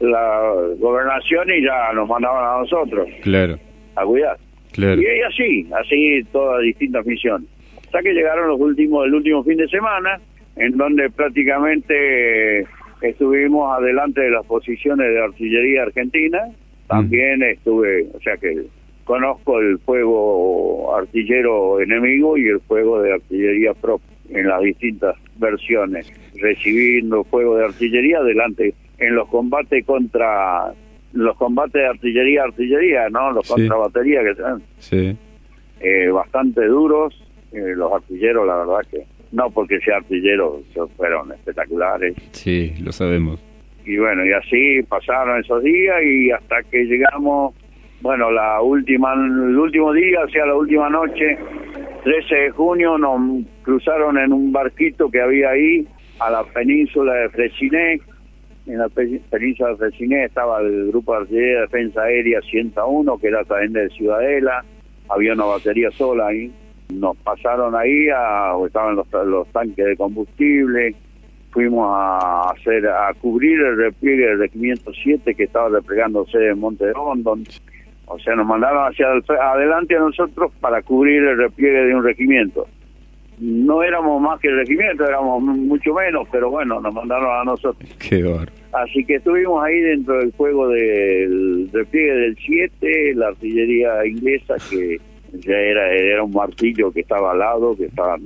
la 0.00 0.52
gobernación 0.78 1.48
y 1.50 1.62
ya 1.62 1.92
nos 1.94 2.08
mandaban 2.08 2.44
a 2.44 2.60
nosotros. 2.60 3.08
Claro. 3.22 3.58
A 3.96 4.04
cuidar. 4.04 4.36
Claro. 4.72 5.00
Y 5.00 5.06
así, 5.22 5.68
así 5.72 6.20
todas 6.30 6.62
distintas 6.62 7.04
misiones. 7.06 7.48
Hasta 7.88 8.02
que 8.02 8.12
llegaron 8.12 8.48
los 8.48 8.60
últimos, 8.60 9.06
el 9.06 9.14
último 9.14 9.42
fin 9.44 9.56
de 9.56 9.66
semana, 9.68 10.20
en 10.56 10.76
donde 10.76 11.08
prácticamente 11.08 12.66
estuvimos 13.00 13.78
adelante 13.78 14.20
de 14.20 14.30
las 14.30 14.44
posiciones 14.44 15.08
de 15.08 15.24
artillería 15.24 15.84
argentina. 15.84 16.38
También 16.86 17.42
estuve, 17.42 18.08
o 18.14 18.20
sea 18.20 18.36
que 18.36 18.66
conozco 19.04 19.58
el 19.58 19.78
fuego 19.78 20.94
artillero 20.94 21.80
enemigo 21.80 22.36
y 22.36 22.48
el 22.48 22.60
fuego 22.60 23.00
de 23.00 23.14
artillería 23.14 23.72
propia 23.72 24.06
en 24.28 24.46
las 24.46 24.60
distintas 24.60 25.16
versiones, 25.38 26.12
recibiendo 26.38 27.24
fuego 27.24 27.56
de 27.56 27.64
artillería 27.64 28.18
adelante 28.18 28.74
en 28.98 29.14
los 29.14 29.28
combates 29.28 29.82
contra 29.86 30.74
los 31.14 31.36
combates 31.38 31.72
de 31.72 31.86
artillería 31.86 32.42
artillería, 32.42 33.08
¿no? 33.08 33.32
Los 33.32 33.48
contra 33.48 33.76
batería 33.76 34.22
que 34.22 34.34
sean. 34.34 34.62
Sí. 34.78 35.16
Eh, 35.80 36.08
bastante 36.08 36.66
duros, 36.66 37.14
eh, 37.52 37.74
los 37.74 37.92
artilleros, 37.92 38.46
la 38.46 38.56
verdad 38.58 38.80
que 38.90 39.06
no 39.32 39.50
porque 39.50 39.78
sea 39.80 39.96
artillero, 39.96 40.60
fueron 40.96 41.32
espectaculares. 41.32 42.14
Sí, 42.32 42.74
lo 42.80 42.92
sabemos. 42.92 43.42
Y 43.84 43.96
bueno, 43.96 44.24
y 44.24 44.32
así 44.32 44.82
pasaron 44.88 45.40
esos 45.40 45.62
días 45.62 45.96
y 46.02 46.30
hasta 46.30 46.62
que 46.64 46.84
llegamos, 46.84 47.54
bueno, 48.00 48.30
la 48.30 48.60
última, 48.60 49.14
el 49.14 49.58
último 49.58 49.92
día, 49.92 50.20
o 50.24 50.28
sea, 50.28 50.46
la 50.46 50.54
última 50.54 50.90
noche, 50.90 51.38
13 52.04 52.34
de 52.34 52.50
junio, 52.50 52.98
nos 52.98 53.44
cruzaron 53.62 54.18
en 54.18 54.32
un 54.32 54.52
barquito 54.52 55.10
que 55.10 55.20
había 55.20 55.50
ahí 55.50 55.86
a 56.20 56.30
la 56.30 56.44
península 56.44 57.14
de 57.14 57.28
Fresiné. 57.30 58.00
En 58.66 58.78
la 58.78 58.88
península 58.90 59.70
de 59.70 59.76
Fresiné 59.76 60.24
estaba 60.24 60.60
el 60.60 60.88
grupo 60.88 61.12
de 61.12 61.20
artillería 61.20 61.54
de 61.54 61.60
defensa 61.62 62.02
aérea 62.02 62.40
101, 62.42 63.18
que 63.18 63.28
era 63.28 63.42
también 63.44 63.72
de 63.72 63.88
Ciudadela. 63.90 64.64
Había 65.08 65.32
una 65.32 65.44
batería 65.44 65.90
sola 65.92 66.26
ahí 66.26 66.52
nos 66.92 67.16
pasaron 67.18 67.74
ahí, 67.74 68.08
a, 68.08 68.52
estaban 68.66 68.96
los, 68.96 69.06
los 69.26 69.48
tanques 69.48 69.84
de 69.84 69.96
combustible, 69.96 70.94
fuimos 71.50 71.88
a 71.90 72.50
hacer 72.50 72.86
a 72.86 73.12
cubrir 73.14 73.60
el 73.60 73.76
repliegue 73.76 74.26
del 74.26 74.38
regimiento 74.38 74.92
7 74.92 75.34
que 75.34 75.44
estaba 75.44 75.68
replegándose 75.68 76.38
en 76.46 76.58
Monte 76.58 76.92
Rondon. 76.92 77.44
O 78.06 78.18
sea, 78.18 78.34
nos 78.34 78.46
mandaron 78.46 78.90
hacia 78.90 79.06
adelante 79.08 79.96
a 79.96 80.00
nosotros 80.00 80.52
para 80.60 80.82
cubrir 80.82 81.22
el 81.22 81.36
repliegue 81.36 81.84
de 81.84 81.94
un 81.94 82.04
regimiento. 82.04 82.66
No 83.38 83.82
éramos 83.82 84.20
más 84.20 84.40
que 84.40 84.48
el 84.48 84.56
regimiento, 84.56 85.06
éramos 85.06 85.42
mucho 85.42 85.94
menos, 85.94 86.26
pero 86.32 86.50
bueno, 86.50 86.80
nos 86.80 86.92
mandaron 86.92 87.40
a 87.40 87.44
nosotros. 87.44 87.88
Qué 87.98 88.24
Así 88.72 89.04
que 89.04 89.16
estuvimos 89.16 89.62
ahí 89.64 89.80
dentro 89.80 90.18
del 90.18 90.32
juego 90.32 90.68
del 90.68 91.68
repliegue 91.72 92.12
del 92.12 92.36
7, 92.36 93.14
la 93.14 93.28
artillería 93.28 94.06
inglesa 94.06 94.54
que 94.70 94.98
ya 95.32 95.56
era, 95.56 95.92
era 95.92 96.22
un 96.22 96.32
martillo 96.32 96.90
que 96.90 97.00
estaba 97.00 97.32
al 97.32 97.38
lado, 97.38 97.76
que 97.76 97.86
estaba 97.86 98.16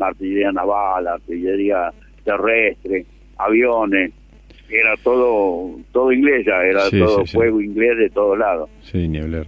artillería 0.00 0.52
naval, 0.52 1.06
artillería 1.06 1.92
terrestre, 2.24 3.04
aviones, 3.38 4.12
era 4.68 4.96
todo 5.02 5.76
todo 5.92 6.12
inglés 6.12 6.46
ya, 6.46 6.62
era 6.62 6.88
todo 6.90 7.24
fuego 7.26 7.60
inglés 7.60 7.98
de 7.98 8.10
todos 8.10 8.38
lados. 8.38 8.70
Sí, 8.82 9.08
ni 9.08 9.18
hablar. 9.18 9.46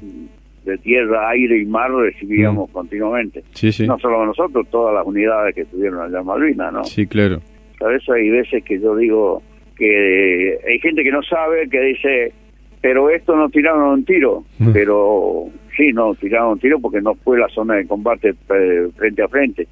De 0.65 0.79
tierra, 0.79 1.31
aire 1.31 1.59
y 1.59 1.65
mar 1.65 1.93
recibíamos 1.93 2.69
mm. 2.69 2.73
continuamente. 2.73 3.43
No 3.87 3.99
solo 3.99 4.27
nosotros, 4.27 4.67
todas 4.71 4.95
las 4.95 5.07
unidades 5.07 5.55
que 5.55 5.63
estuvieron 5.63 6.01
allá 6.01 6.21
en 6.21 6.27
Malvinas, 6.27 6.73
¿no? 6.73 6.85
Sí, 6.85 7.07
claro. 7.07 7.41
A 7.81 7.89
veces 7.89 8.09
hay 8.09 8.31
veces 8.31 8.65
que 8.65 8.81
yo 8.81 8.97
digo 8.97 9.43
que 9.77 10.59
hay 10.67 10.79
gente 10.81 11.03
que 11.03 11.13
no 11.13 11.23
sabe, 11.23 11.69
que 11.69 11.81
dice, 11.81 12.33
pero 12.81 13.11
esto 13.11 13.37
no 13.37 13.49
tiraron 13.49 13.91
un 13.91 14.05
tiro, 14.05 14.45
mm. 14.59 14.73
pero 14.73 15.47
sí, 15.77 15.93
no 15.93 16.15
tiraron 16.15 16.59
tiro 16.59 16.81
porque 16.81 17.01
no 17.01 17.15
fue 17.15 17.39
la 17.39 17.49
zona 17.49 17.75
de 17.75 17.87
combate 17.87 18.35
eh, 18.51 18.89
frente 18.97 19.23
a 19.23 19.29
frente, 19.29 19.67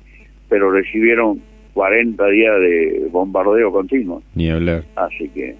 pero 0.48 0.70
recibieron 0.70 1.40
40 1.74 2.26
días 2.28 2.60
de 2.60 3.06
bombardeo 3.10 3.72
continuo. 3.72 4.22
Ni 4.34 4.50
hablar. 4.50 4.84
Así 4.96 5.28
que 5.28 5.50
eh, 5.50 5.56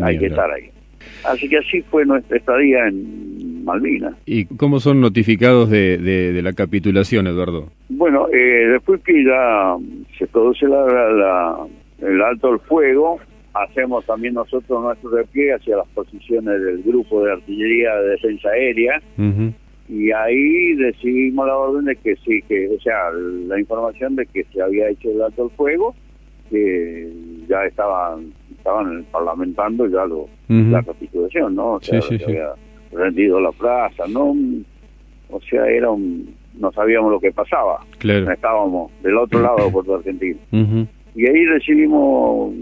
hay 0.00 0.18
que 0.18 0.26
estar 0.26 0.50
ahí. 0.50 0.70
Así 1.24 1.48
que 1.48 1.58
así 1.58 1.82
fue 1.82 2.04
nuestra 2.04 2.36
estadía 2.36 2.86
en 2.86 3.64
Malvinas. 3.64 4.14
¿Y 4.24 4.44
cómo 4.44 4.80
son 4.80 5.00
notificados 5.00 5.68
de, 5.70 5.98
de, 5.98 6.42
la 6.42 6.52
capitulación, 6.52 7.26
Eduardo? 7.26 7.68
Bueno, 7.88 8.28
eh, 8.32 8.68
después 8.72 9.02
que 9.02 9.24
ya 9.24 9.76
se 10.18 10.26
produce 10.26 10.66
la, 10.66 11.56
el 12.00 12.22
alto 12.22 12.52
el 12.52 12.60
fuego, 12.60 13.18
hacemos 13.54 14.04
también 14.06 14.34
nosotros 14.34 14.82
nuestro 14.82 15.10
repliegue 15.10 15.54
hacia 15.54 15.76
las 15.76 15.88
posiciones 15.88 16.62
del 16.62 16.82
grupo 16.82 17.24
de 17.24 17.32
artillería 17.32 17.94
de 17.96 18.10
defensa 18.10 18.48
aérea, 18.50 19.02
y 19.88 20.12
ahí 20.12 20.74
recibimos 20.76 21.46
la 21.46 21.56
orden 21.56 21.86
de 21.86 21.96
que 21.96 22.14
sí, 22.16 22.42
que, 22.46 22.68
o 22.68 22.80
sea, 22.80 23.10
la 23.10 23.58
información 23.58 24.16
de 24.16 24.26
que 24.26 24.44
se 24.52 24.60
había 24.60 24.90
hecho 24.90 25.10
el 25.10 25.22
alto 25.22 25.44
el 25.44 25.50
fuego, 25.50 25.94
que 26.50 27.10
ya 27.48 27.64
estaban 27.64 28.32
estaban 28.50 29.04
parlamentando 29.10 29.86
ya 29.86 30.04
lo, 30.04 30.28
la 30.48 30.82
capitulación, 30.82 31.54
¿no? 31.54 31.74
O 31.74 31.80
sea, 31.80 32.02
se 32.02 32.22
había 32.22 32.52
rendido 32.92 33.40
la 33.40 33.52
plaza, 33.52 34.04
¿no? 34.08 34.36
O 35.30 35.40
sea, 35.40 35.66
era 35.66 35.90
un, 35.90 36.34
no 36.58 36.70
sabíamos 36.72 37.10
lo 37.10 37.20
que 37.20 37.32
pasaba. 37.32 37.80
Claro. 37.98 38.30
Estábamos 38.30 38.92
del 39.02 39.16
otro 39.16 39.40
lado 39.40 39.64
de 39.64 39.70
Puerto 39.70 39.94
Argentino. 39.94 40.38
Y 41.14 41.26
ahí 41.26 41.46
recibimos, 41.46 42.52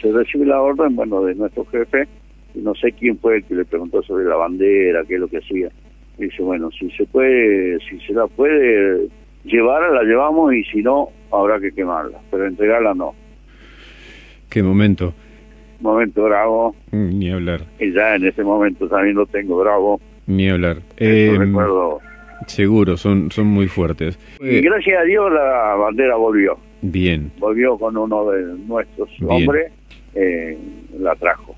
se 0.00 0.10
recibe 0.10 0.46
la 0.46 0.60
orden, 0.60 0.96
bueno, 0.96 1.22
de 1.22 1.36
nuestro 1.36 1.64
jefe, 1.66 2.08
y 2.54 2.58
no 2.58 2.74
sé 2.74 2.92
quién 2.92 3.16
fue 3.18 3.36
el 3.36 3.44
que 3.44 3.54
le 3.54 3.64
preguntó 3.64 4.02
sobre 4.02 4.24
la 4.24 4.36
bandera, 4.36 5.04
qué 5.06 5.14
es 5.14 5.20
lo 5.20 5.28
que 5.28 5.38
hacía 5.38 5.70
dice, 6.18 6.42
bueno, 6.42 6.70
si 6.70 6.90
se 6.90 7.04
puede, 7.06 7.78
si 7.80 7.98
se 8.00 8.12
la 8.12 8.26
puede 8.26 9.08
llevar, 9.44 9.90
la 9.92 10.02
llevamos 10.02 10.54
y 10.54 10.64
si 10.64 10.82
no, 10.82 11.08
habrá 11.32 11.60
que 11.60 11.72
quemarla, 11.72 12.18
pero 12.30 12.46
entregarla 12.46 12.94
no. 12.94 13.14
¿Qué 14.48 14.62
momento? 14.62 15.12
Momento 15.80 16.24
bravo. 16.24 16.74
Mm, 16.92 17.18
ni 17.18 17.30
hablar. 17.30 17.62
Y 17.78 17.92
ya 17.92 18.14
en 18.14 18.26
ese 18.26 18.42
momento 18.42 18.88
también 18.88 19.16
lo 19.16 19.26
tengo 19.26 19.58
bravo. 19.58 20.00
Ni 20.26 20.48
hablar. 20.48 20.78
Eh, 20.96 21.34
recuerdo. 21.36 22.00
Seguro, 22.46 22.96
son, 22.96 23.30
son 23.30 23.46
muy 23.46 23.68
fuertes. 23.68 24.18
Y 24.40 24.60
gracias 24.60 25.00
a 25.00 25.04
Dios 25.04 25.32
la 25.32 25.74
bandera 25.74 26.16
volvió. 26.16 26.58
Bien. 26.82 27.32
Volvió 27.38 27.78
con 27.78 27.96
uno 27.96 28.30
de 28.30 28.44
nuestros 28.66 29.08
hombres, 29.22 29.72
eh, 30.14 30.56
la 30.98 31.14
trajo 31.16 31.54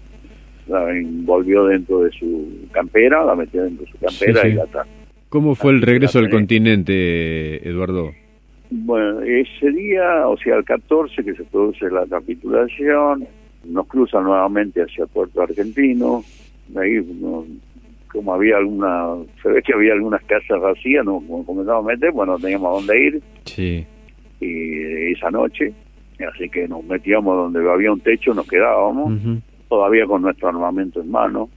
la 0.68 0.90
envolvió 0.90 1.64
dentro 1.66 2.02
de 2.02 2.10
su 2.10 2.66
campera, 2.72 3.24
la 3.24 3.34
metió 3.34 3.62
dentro 3.62 3.84
de 3.84 3.90
su 3.90 3.98
campera 3.98 4.48
y 4.48 4.54
la 4.54 4.66
trajo. 4.66 4.90
¿Cómo 5.28 5.54
fue 5.54 5.72
el 5.72 5.82
regreso 5.82 6.18
al 6.18 6.30
continente, 6.30 7.68
Eduardo? 7.68 8.12
Bueno, 8.70 9.20
ese 9.22 9.70
día, 9.70 10.26
o 10.26 10.36
sea, 10.38 10.56
el 10.56 10.64
14 10.64 11.24
que 11.24 11.34
se 11.34 11.44
produce 11.44 11.90
la 11.90 12.06
capitulación, 12.06 13.26
nos 13.64 13.86
cruzan 13.86 14.24
nuevamente 14.24 14.82
hacia 14.82 15.06
Puerto 15.06 15.42
Argentino, 15.42 16.24
ahí 16.76 17.00
como 18.08 18.34
había 18.34 18.56
alguna, 18.56 19.14
se 19.42 19.50
ve 19.50 19.62
que 19.62 19.74
había 19.74 19.92
algunas 19.92 20.22
casas 20.24 20.60
vacías, 20.60 21.04
no 21.04 21.22
comenzamos 21.44 21.84
a 21.84 21.88
meter, 21.88 22.12
bueno, 22.12 22.38
teníamos 22.38 22.78
dónde 22.78 23.06
ir. 23.06 23.22
Sí. 23.44 23.84
Y 24.40 25.12
esa 25.12 25.30
noche, 25.30 25.72
así 26.32 26.48
que 26.48 26.66
nos 26.66 26.82
metíamos 26.84 27.36
donde 27.36 27.70
había 27.70 27.92
un 27.92 28.00
techo, 28.00 28.32
nos 28.32 28.46
quedábamos 28.46 29.12
todavía 29.68 30.06
con 30.06 30.22
nuestro 30.22 30.48
armamento 30.48 31.00
en 31.00 31.10
mano. 31.10 31.48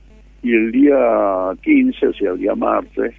Y 0.41 0.53
el 0.53 0.71
día 0.71 1.51
15, 1.61 2.07
o 2.07 2.13
sea, 2.13 2.31
el 2.31 2.39
día 2.39 2.55
martes, 2.55 3.13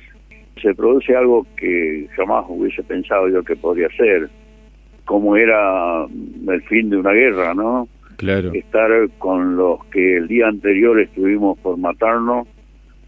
se 0.61 0.74
produce 0.74 1.14
algo 1.14 1.46
que 1.57 2.09
jamás 2.16 2.44
hubiese 2.48 2.83
pensado 2.83 3.29
yo 3.29 3.42
que 3.42 3.57
podría 3.57 3.88
ser, 3.96 4.29
como 5.05 5.37
era 5.37 6.05
el 6.05 6.62
fin 6.62 6.90
de 6.90 6.96
una 6.96 7.12
guerra, 7.12 7.55
¿no? 7.55 7.88
Claro. 8.16 8.53
Estar 8.53 8.90
con 9.18 9.57
los 9.57 9.85
que 9.87 10.18
el 10.18 10.29
día 10.29 10.48
anterior 10.48 11.00
estuvimos 11.00 11.59
por 11.61 11.79
matarnos, 11.79 12.46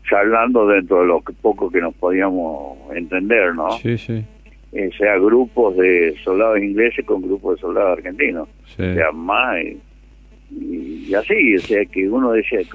charlando 0.08 0.66
dentro 0.66 1.00
de 1.00 1.06
lo 1.06 1.20
poco 1.40 1.70
que 1.70 1.80
nos 1.80 1.94
podíamos 1.94 2.78
entender, 2.94 3.54
¿no? 3.54 3.70
Sí, 3.72 3.98
sí. 3.98 4.24
Eh, 4.72 4.90
sea, 4.96 5.18
grupos 5.18 5.76
de 5.76 6.16
soldados 6.24 6.58
ingleses 6.58 7.04
con 7.04 7.20
grupos 7.20 7.56
de 7.56 7.60
soldados 7.60 7.98
argentinos. 7.98 8.48
Sí. 8.64 8.82
O 8.82 8.94
sea, 8.94 9.12
más 9.12 9.56
y, 10.60 11.14
así, 11.14 11.56
o 11.56 11.60
sea 11.60 11.84
que 11.86 12.08
uno 12.08 12.32
dice, 12.32 12.66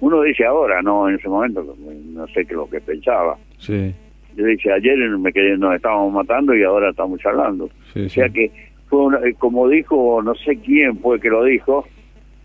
uno 0.00 0.22
dice 0.22 0.44
ahora, 0.44 0.82
no 0.82 1.08
en 1.08 1.16
ese 1.16 1.28
momento, 1.28 1.76
no 2.14 2.26
sé 2.28 2.44
qué 2.44 2.54
lo 2.54 2.68
que 2.68 2.80
pensaba. 2.80 3.36
Sí. 3.58 3.92
Yo 4.36 4.44
dije, 4.46 4.72
ayer 4.72 4.96
me 5.18 5.32
quedé, 5.32 5.56
nos 5.56 5.74
estábamos 5.74 6.12
matando 6.12 6.54
y 6.54 6.62
ahora 6.62 6.90
estamos 6.90 7.20
charlando. 7.20 7.64
o 7.64 8.08
sea 8.08 8.28
que 8.28 8.50
fue 8.88 9.34
como 9.38 9.68
dijo, 9.68 10.20
no 10.22 10.34
sé 10.34 10.56
quién 10.56 10.98
fue 10.98 11.20
que 11.20 11.28
lo 11.28 11.44
dijo, 11.44 11.86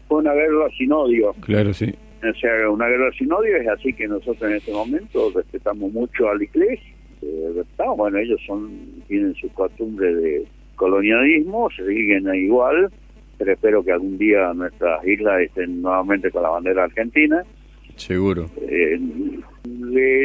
fue 0.08 0.20
una 0.20 0.34
guerra 0.34 0.68
sin 0.78 0.92
odio. 0.92 1.34
Claro, 1.42 1.74
sí. 1.74 1.94
O 2.22 2.34
sea, 2.40 2.70
una 2.70 2.88
guerra 2.88 3.12
sin 3.18 3.32
odio 3.32 3.58
es 3.58 3.68
así 3.68 3.94
que 3.94 4.08
nosotros 4.08 4.50
en 4.50 4.58
este 4.58 4.72
momento 4.72 5.32
respetamos 5.36 5.92
mucho 5.92 6.30
al 6.30 6.42
inglés. 6.42 6.80
Eh, 7.22 7.64
bueno, 7.96 8.18
ellos 8.18 8.40
son 8.46 8.72
tienen 9.08 9.34
su 9.36 9.50
costumbre 9.54 10.14
de 10.14 10.46
colonialismo, 10.76 11.70
se 11.76 11.86
siguen 11.88 12.34
igual, 12.36 12.92
pero 13.38 13.54
espero 13.54 13.84
que 13.84 13.92
algún 13.92 14.18
día 14.18 14.54
nuestras 14.54 15.06
islas 15.06 15.42
estén 15.42 15.82
nuevamente 15.82 16.32
con 16.32 16.44
la 16.44 16.50
bandera 16.50 16.84
argentina. 16.86 17.44
Seguro. 17.96 18.50
Eh, 18.62 19.00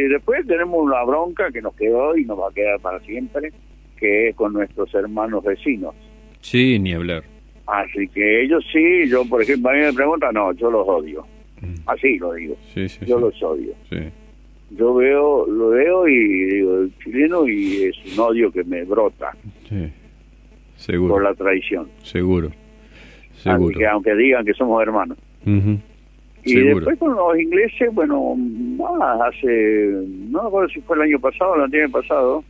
después 0.08 0.46
tenemos 0.46 0.82
una 0.82 1.02
bronca 1.04 1.50
que 1.50 1.62
nos 1.62 1.74
quedó 1.74 2.16
y 2.16 2.24
nos 2.24 2.38
va 2.38 2.48
a 2.48 2.52
quedar 2.52 2.80
para 2.80 3.00
siempre, 3.00 3.52
que 3.96 4.28
es 4.28 4.36
con 4.36 4.52
nuestros 4.52 4.92
hermanos 4.94 5.44
vecinos. 5.44 5.94
Sí, 6.40 6.78
ni 6.78 6.92
hablar. 6.92 7.24
Así 7.66 8.08
que 8.08 8.42
ellos 8.42 8.64
sí, 8.72 9.08
yo 9.08 9.24
por 9.24 9.42
ejemplo, 9.42 9.70
a 9.70 9.74
mí 9.74 9.80
me 9.80 9.92
preguntan, 9.92 10.34
no, 10.34 10.52
yo 10.52 10.70
los 10.70 10.86
odio. 10.88 11.24
Mm. 11.60 11.74
Así 11.86 12.18
lo 12.18 12.32
digo. 12.34 12.56
Sí, 12.74 12.88
sí, 12.88 13.06
yo 13.06 13.20
los 13.20 13.40
odio. 13.42 13.74
Yo 14.70 14.94
veo, 14.94 15.46
lo 15.46 15.70
veo 15.70 16.08
y 16.08 16.44
digo, 16.46 16.80
el 16.82 16.92
chileno 17.02 17.48
y 17.48 17.84
es 17.84 17.96
un 18.12 18.20
odio 18.20 18.52
que 18.52 18.64
me 18.64 18.84
brota. 18.84 19.32
Sí. 19.68 19.90
Seguro. 20.76 21.14
Por 21.14 21.24
la 21.24 21.34
traición. 21.34 21.88
Seguro. 22.02 22.50
Seguro. 23.42 23.78
que 23.78 23.86
aunque 23.86 24.14
digan 24.14 24.44
que 24.44 24.54
somos 24.54 24.82
hermanos. 24.82 25.18
Y 26.44 26.54
después 26.54 26.98
con 26.98 27.14
los 27.14 27.38
ingleses, 27.38 27.92
bueno, 27.92 28.36
hace, 29.22 29.90
no 30.30 30.42
me 30.42 30.48
acuerdo 30.48 30.68
si 30.70 30.80
fue 30.80 30.96
el 30.96 31.02
año 31.02 31.20
pasado 31.20 31.52
o 31.52 31.56
el 31.56 31.74
año 31.74 31.90
pasado, 31.90 32.44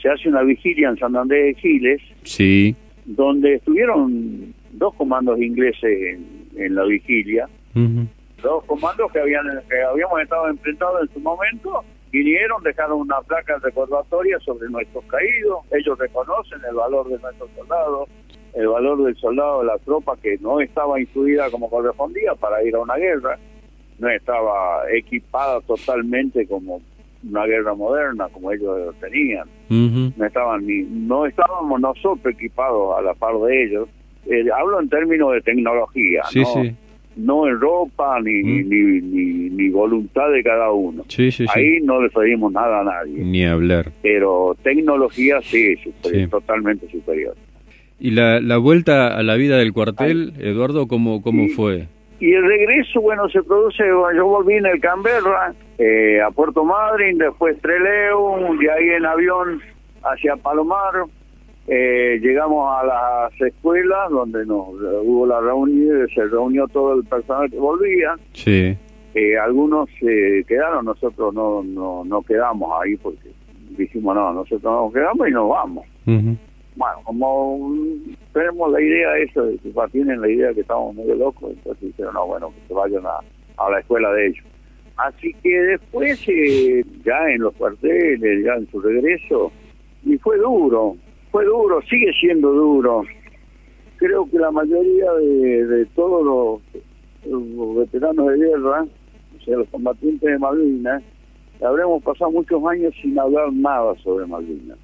se 0.00 0.08
hace 0.08 0.28
una 0.28 0.42
vigilia 0.42 0.88
en 0.88 0.96
San 0.98 1.16
Andrés 1.16 1.56
de 1.56 1.60
Giles. 1.60 2.02
Sí. 2.22 2.74
Donde 3.04 3.54
estuvieron 3.54 4.54
dos 4.72 4.94
comandos 4.94 5.40
ingleses 5.40 6.18
en, 6.56 6.74
la 6.74 6.84
vigilia. 6.84 7.48
Dos 7.74 8.64
comandos 8.64 9.10
que, 9.12 9.18
habían, 9.18 9.46
que 9.68 9.82
habíamos 9.82 10.20
estado 10.22 10.48
enfrentados 10.48 11.02
en 11.02 11.14
su 11.14 11.20
momento 11.20 11.84
vinieron, 12.14 12.62
dejaron 12.62 13.00
una 13.00 13.20
placa 13.22 13.58
recordatoria 13.58 14.38
sobre 14.38 14.68
nuestros 14.68 15.04
caídos, 15.06 15.64
ellos 15.72 15.98
reconocen 15.98 16.60
el 16.68 16.76
valor 16.76 17.08
de 17.08 17.18
nuestros 17.18 17.50
soldados, 17.56 18.08
el 18.54 18.68
valor 18.68 19.02
del 19.04 19.16
soldado 19.16 19.60
de 19.60 19.66
la 19.66 19.78
tropa 19.78 20.16
que 20.22 20.38
no 20.38 20.60
estaba 20.60 21.00
instruida 21.00 21.50
como 21.50 21.68
correspondía 21.68 22.34
para 22.34 22.62
ir 22.62 22.74
a 22.74 22.80
una 22.80 22.96
guerra, 22.96 23.38
no 23.98 24.08
estaba 24.08 24.82
equipada 24.92 25.60
totalmente 25.62 26.46
como 26.46 26.80
una 27.28 27.46
guerra 27.46 27.74
moderna 27.74 28.28
como 28.28 28.52
ellos 28.52 28.94
tenían, 29.00 29.48
no 29.68 30.24
estaban 30.24 30.66
ni 30.66 30.82
no 30.82 31.26
estábamos 31.26 31.80
nosotros 31.80 32.34
equipados 32.34 32.98
a 32.98 33.02
la 33.02 33.14
par 33.14 33.34
de 33.38 33.64
ellos. 33.64 33.88
Eh, 34.26 34.44
hablo 34.56 34.80
en 34.80 34.88
términos 34.88 35.32
de 35.32 35.40
tecnología, 35.42 36.22
¿no? 36.34 36.74
no 37.16 37.46
en 37.46 37.60
ropa 37.60 38.20
ni, 38.20 38.42
ni, 38.42 39.00
ni, 39.50 39.68
voluntad 39.70 40.30
de 40.30 40.42
cada 40.42 40.70
uno. 40.70 41.04
Ahí 41.54 41.80
no 41.82 42.02
le 42.02 42.10
pedimos 42.10 42.52
nada 42.52 42.80
a 42.80 42.84
nadie. 42.84 43.22
Ni 43.24 43.44
hablar. 43.44 43.92
Pero 44.02 44.56
tecnología 44.62 45.40
sí, 45.42 45.76
totalmente 46.30 46.88
superior. 46.90 47.34
¿Y 48.04 48.10
la, 48.10 48.38
la 48.38 48.58
vuelta 48.58 49.16
a 49.16 49.22
la 49.22 49.34
vida 49.36 49.56
del 49.56 49.72
cuartel, 49.72 50.34
Eduardo, 50.38 50.86
cómo, 50.86 51.22
cómo 51.22 51.48
fue? 51.56 51.88
Y 52.20 52.34
el 52.34 52.46
regreso, 52.46 53.00
bueno, 53.00 53.26
se 53.30 53.42
produce, 53.42 53.82
yo 54.14 54.26
volví 54.26 54.56
en 54.56 54.66
el 54.66 54.78
Canberra, 54.78 55.54
eh, 55.78 56.20
a 56.20 56.30
Puerto 56.30 56.66
Madryn, 56.66 57.16
después 57.16 57.58
Treleu, 57.62 58.58
de 58.58 58.70
ahí 58.70 58.88
en 58.90 59.06
avión 59.06 59.62
hacia 60.02 60.36
Palomar, 60.36 61.06
eh, 61.66 62.18
llegamos 62.20 62.76
a 62.78 62.84
las 62.84 63.40
escuelas 63.40 64.10
donde 64.10 64.44
nos 64.44 64.68
hubo 65.02 65.26
la 65.26 65.40
reunión, 65.40 66.06
se 66.14 66.26
reunió 66.26 66.68
todo 66.68 67.00
el 67.00 67.04
personal 67.04 67.50
que 67.50 67.56
volvía. 67.56 68.16
Sí. 68.34 68.76
Eh, 69.14 69.38
algunos 69.38 69.88
se 69.98 70.44
quedaron, 70.46 70.84
nosotros 70.84 71.32
no, 71.32 71.62
no, 71.62 72.04
no 72.04 72.20
quedamos 72.20 72.70
ahí 72.82 72.96
porque 72.96 73.30
dijimos, 73.78 74.14
no, 74.14 74.30
nosotros 74.34 74.62
nos 74.62 74.92
quedamos 74.92 75.26
y 75.26 75.30
nos 75.30 75.48
vamos. 75.48 75.86
Bueno, 76.76 76.96
como 77.04 77.74
tenemos 78.32 78.72
la 78.72 78.80
idea 78.80 79.16
eso, 79.18 79.44
de 79.44 79.58
que 79.58 79.72
tienen 79.92 80.20
la 80.20 80.28
idea 80.28 80.48
de 80.48 80.54
que 80.54 80.60
estamos 80.62 80.94
medio 80.94 81.14
locos, 81.14 81.52
entonces 81.52 81.88
dijeron, 81.88 82.14
no, 82.14 82.26
bueno, 82.26 82.50
que 82.50 82.68
se 82.68 82.74
vayan 82.74 83.06
a, 83.06 83.20
a 83.64 83.70
la 83.70 83.78
escuela 83.78 84.10
de 84.12 84.28
ellos. 84.28 84.44
Así 84.96 85.34
que 85.42 85.50
después, 85.50 86.20
eh, 86.28 86.84
ya 87.04 87.28
en 87.30 87.42
los 87.42 87.54
cuarteles, 87.54 88.44
ya 88.44 88.54
en 88.54 88.70
su 88.70 88.80
regreso, 88.80 89.50
y 90.04 90.16
fue 90.18 90.38
duro, 90.38 90.96
fue 91.30 91.44
duro, 91.44 91.80
sigue 91.82 92.12
siendo 92.20 92.52
duro. 92.52 93.02
Creo 93.96 94.28
que 94.30 94.38
la 94.38 94.50
mayoría 94.50 95.12
de, 95.12 95.86
todos 95.94 96.62
los, 97.24 97.76
veteranos 97.76 98.26
de 98.28 98.36
guerra, 98.36 98.82
o 98.82 99.44
sea, 99.44 99.56
los 99.56 99.68
combatientes 99.68 100.30
de 100.30 100.38
Malvinas, 100.38 101.02
habremos 101.64 102.02
pasado 102.02 102.30
muchos 102.30 102.64
años 102.66 102.94
sin 103.00 103.18
hablar 103.18 103.52
nada 103.52 103.94
sobre 104.02 104.26
Malvinas. 104.26 104.78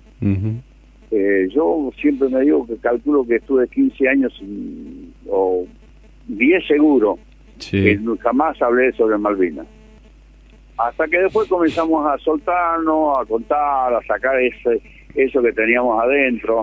Eh, 1.10 1.48
yo 1.52 1.90
siempre 2.00 2.28
me 2.28 2.40
digo 2.42 2.66
que 2.66 2.76
calculo 2.76 3.26
que 3.26 3.36
estuve 3.36 3.66
15 3.68 4.08
años 4.08 4.42
o 5.28 5.66
10 6.28 6.66
seguro 6.66 7.18
que 7.58 7.98
jamás 8.20 8.60
hablé 8.62 8.92
sobre 8.92 9.18
Malvinas. 9.18 9.66
Hasta 10.78 11.08
que 11.08 11.18
después 11.18 11.48
comenzamos 11.48 12.06
a 12.06 12.16
soltarnos, 12.18 13.18
a 13.18 13.24
contar, 13.26 13.92
a 13.92 14.00
sacar 14.06 14.40
ese, 14.40 14.80
eso 15.14 15.42
que 15.42 15.52
teníamos 15.52 16.02
adentro 16.02 16.62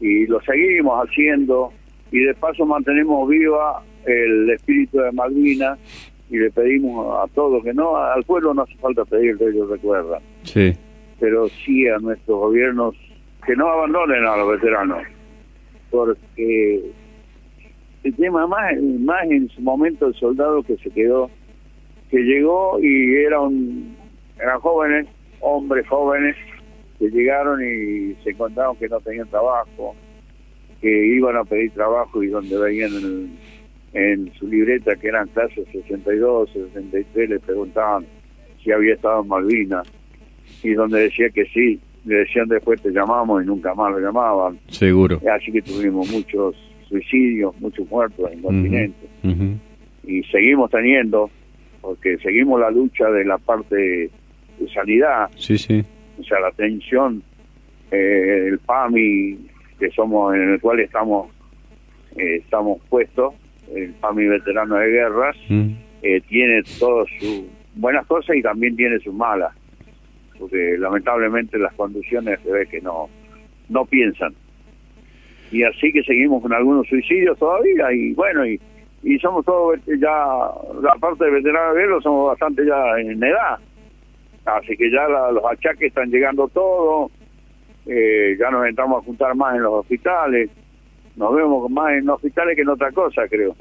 y 0.00 0.26
lo 0.26 0.40
seguimos 0.40 1.06
haciendo 1.06 1.72
y 2.10 2.20
de 2.20 2.34
paso 2.34 2.64
mantenemos 2.64 3.28
viva 3.28 3.82
el 4.06 4.50
espíritu 4.50 4.98
de 4.98 5.12
Malvinas 5.12 5.78
y 6.30 6.38
le 6.38 6.50
pedimos 6.50 7.18
a 7.22 7.26
todos 7.34 7.62
que 7.62 7.74
no, 7.74 7.96
al 7.96 8.22
pueblo 8.24 8.54
no 8.54 8.62
hace 8.62 8.74
falta 8.76 9.04
pedirle, 9.04 9.50
ellos 9.50 9.68
recuerdan. 9.68 10.22
Sí. 10.44 10.72
Pero 11.20 11.48
sí 11.48 11.86
a 11.88 11.98
nuestros 11.98 12.38
gobiernos 12.38 12.96
que 13.46 13.56
no 13.56 13.68
abandonen 13.68 14.24
a 14.24 14.36
los 14.36 14.50
veteranos, 14.52 15.02
porque 15.90 16.92
el 18.04 18.14
tema 18.16 18.46
más, 18.46 18.80
más 19.00 19.24
en 19.30 19.48
su 19.48 19.60
momento 19.60 20.06
el 20.06 20.14
soldado 20.14 20.62
que 20.62 20.76
se 20.76 20.90
quedó, 20.90 21.30
que 22.10 22.18
llegó 22.18 22.78
y 22.80 23.14
era 23.16 23.40
un, 23.40 23.96
eran 24.38 24.60
jóvenes, 24.60 25.06
hombres 25.40 25.86
jóvenes, 25.88 26.36
que 26.98 27.10
llegaron 27.10 27.60
y 27.62 28.14
se 28.22 28.30
encontraron 28.30 28.76
que 28.76 28.88
no 28.88 29.00
tenían 29.00 29.28
trabajo, 29.28 29.94
que 30.80 31.06
iban 31.06 31.36
a 31.36 31.44
pedir 31.44 31.72
trabajo 31.72 32.22
y 32.22 32.28
donde 32.28 32.58
veían 32.58 32.90
en, 33.92 34.32
su 34.34 34.48
libreta 34.48 34.96
que 34.96 35.08
eran 35.08 35.28
clases 35.28 35.66
62, 35.70 36.50
63, 36.52 37.30
le 37.30 37.40
preguntaban 37.40 38.06
si 38.62 38.72
había 38.72 38.94
estado 38.94 39.22
en 39.22 39.28
Malvinas 39.28 39.86
y 40.62 40.70
donde 40.74 41.00
decía 41.00 41.28
que 41.30 41.44
sí, 41.46 41.80
le 42.04 42.16
decían 42.16 42.48
después 42.48 42.80
te 42.82 42.90
llamamos 42.90 43.42
y 43.42 43.46
nunca 43.46 43.74
más 43.74 43.92
lo 43.92 44.00
llamaban. 44.00 44.58
Seguro. 44.68 45.20
Así 45.32 45.52
que 45.52 45.62
tuvimos 45.62 46.10
muchos 46.10 46.56
suicidios, 46.88 47.58
muchos 47.60 47.88
muertos 47.88 48.30
en 48.30 48.38
el 48.38 48.42
continente. 48.42 49.06
Y 50.04 50.22
seguimos 50.24 50.70
teniendo, 50.70 51.30
porque 51.80 52.18
seguimos 52.18 52.60
la 52.60 52.70
lucha 52.70 53.08
de 53.10 53.24
la 53.24 53.38
parte 53.38 53.76
de 53.76 54.10
sanidad. 54.74 55.30
Sí, 55.36 55.56
sí 55.56 55.84
o 56.22 56.24
sea, 56.24 56.40
la 56.40 56.48
atención, 56.48 57.22
eh, 57.90 58.46
el 58.48 58.58
PAMI, 58.60 59.38
que 59.78 59.90
somos, 59.90 60.34
en 60.34 60.52
el 60.54 60.60
cual 60.60 60.80
estamos, 60.80 61.30
eh, 62.16 62.36
estamos 62.36 62.80
puestos, 62.88 63.34
el 63.74 63.92
PAMI 63.94 64.26
veterano 64.26 64.76
de 64.76 64.88
guerras, 64.88 65.36
eh, 66.02 66.20
tiene 66.28 66.62
todas 66.78 67.08
sus 67.18 67.44
buenas 67.74 68.06
cosas 68.06 68.36
y 68.36 68.42
también 68.42 68.76
tiene 68.76 68.98
sus 69.00 69.14
malas, 69.14 69.54
porque 70.42 70.76
lamentablemente 70.76 71.56
las 71.56 71.72
condiciones 71.74 72.40
se 72.42 72.50
ve 72.50 72.66
que 72.66 72.80
no, 72.80 73.08
no 73.68 73.84
piensan. 73.84 74.34
Y 75.52 75.62
así 75.62 75.92
que 75.92 76.02
seguimos 76.02 76.42
con 76.42 76.52
algunos 76.52 76.88
suicidios 76.88 77.38
todavía 77.38 77.92
y 77.92 78.12
bueno, 78.14 78.44
y, 78.44 78.60
y 79.04 79.18
somos 79.20 79.44
todos 79.44 79.78
ya, 79.86 80.10
la 80.82 80.94
parte 80.98 81.26
de 81.26 81.30
veteranos 81.30 81.76
de 81.76 82.02
somos 82.02 82.30
bastante 82.30 82.66
ya 82.66 82.98
en 82.98 83.22
edad 83.22 83.58
Así 84.44 84.76
que 84.76 84.90
ya 84.90 85.06
los 85.06 85.44
achaques 85.44 85.88
están 85.88 86.10
llegando 86.10 86.48
todos, 86.48 87.12
eh, 87.86 88.36
ya 88.36 88.50
nos 88.50 88.66
entramos 88.66 89.00
a 89.00 89.06
juntar 89.06 89.36
más 89.36 89.54
en 89.54 89.62
los 89.62 89.74
hospitales, 89.74 90.50
nos 91.14 91.32
vemos 91.36 91.70
más 91.70 91.92
en 91.92 92.10
hospitales 92.10 92.56
que 92.56 92.62
en 92.62 92.68
otra 92.68 92.90
cosa, 92.90 93.28
creo. 93.28 93.54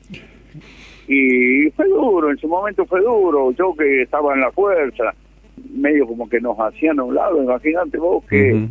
Y 1.07 1.69
fue 1.71 1.87
duro, 1.87 2.31
en 2.31 2.37
su 2.37 2.47
momento 2.47 2.85
fue 2.87 3.01
duro, 3.01 3.51
yo 3.51 3.75
que 3.75 4.01
estaba 4.01 4.33
en 4.33 4.41
la 4.41 4.51
fuerza, 4.51 5.13
medio 5.73 6.07
como 6.07 6.27
que 6.29 6.39
nos 6.39 6.57
hacían 6.57 6.99
a 6.99 7.03
un 7.03 7.15
lado, 7.15 7.41
imagínate 7.41 7.97
vos 7.97 8.23
que, 8.25 8.67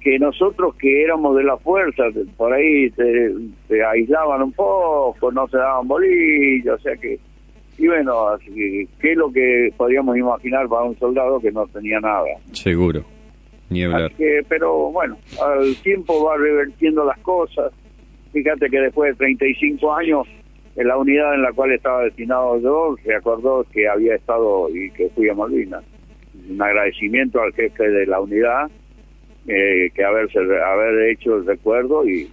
que 0.00 0.18
nosotros 0.18 0.74
que 0.76 1.02
éramos 1.02 1.36
de 1.36 1.44
la 1.44 1.56
fuerza, 1.56 2.04
por 2.36 2.52
ahí 2.52 2.90
te, 2.90 3.84
aislaban 3.84 4.42
un 4.42 4.52
poco, 4.52 5.32
no 5.32 5.46
se 5.48 5.58
daban 5.58 5.88
bolillos, 5.88 6.78
o 6.78 6.82
sea 6.82 6.96
que 6.96 7.18
y 7.78 7.86
bueno, 7.86 8.30
así 8.30 8.46
que, 8.52 8.88
¿qué 9.00 9.12
es 9.12 9.16
lo 9.16 9.30
que 9.30 9.72
podríamos 9.76 10.16
imaginar 10.16 10.68
para 10.68 10.82
un 10.82 10.98
soldado 10.98 11.38
que 11.38 11.52
no 11.52 11.64
tenía 11.68 12.00
nada? 12.00 12.26
Seguro, 12.52 13.04
ni 13.70 13.84
hablar. 13.84 14.10
pero 14.48 14.90
bueno, 14.90 15.16
al 15.40 15.76
tiempo 15.76 16.24
va 16.24 16.36
revertiendo 16.36 17.04
las 17.04 17.18
cosas. 17.20 17.72
Fíjate 18.32 18.68
que 18.68 18.80
después 18.80 19.12
de 19.12 19.18
35 19.18 19.94
años, 19.94 20.26
en 20.74 20.88
la 20.88 20.96
unidad 20.96 21.34
en 21.34 21.42
la 21.42 21.52
cual 21.52 21.72
estaba 21.72 22.02
destinado 22.02 22.60
yo, 22.60 22.96
se 23.04 23.14
acordó 23.14 23.64
que 23.72 23.88
había 23.88 24.16
estado 24.16 24.68
y 24.74 24.90
que 24.90 25.08
fui 25.10 25.28
a 25.28 25.34
Malvinas. 25.34 25.84
Un 26.48 26.62
agradecimiento 26.62 27.40
al 27.40 27.52
jefe 27.52 27.88
de 27.88 28.06
la 28.06 28.20
unidad 28.20 28.70
eh, 29.46 29.90
que 29.94 30.04
haberse, 30.04 30.38
haber 30.38 31.10
hecho 31.10 31.36
el 31.36 31.46
recuerdo 31.46 32.08
y, 32.08 32.30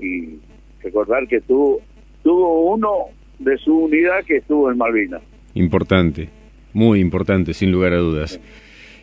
y 0.00 0.38
recordar 0.82 1.26
que 1.26 1.40
tuvo, 1.40 1.80
tuvo 2.22 2.72
uno 2.72 3.06
de 3.38 3.56
su 3.58 3.76
unidad 3.76 4.24
que 4.24 4.36
estuvo 4.36 4.70
en 4.70 4.78
Malvinas. 4.78 5.22
Importante, 5.54 6.28
muy 6.72 7.00
importante, 7.00 7.54
sin 7.54 7.72
lugar 7.72 7.92
a 7.92 7.98
dudas. 7.98 8.40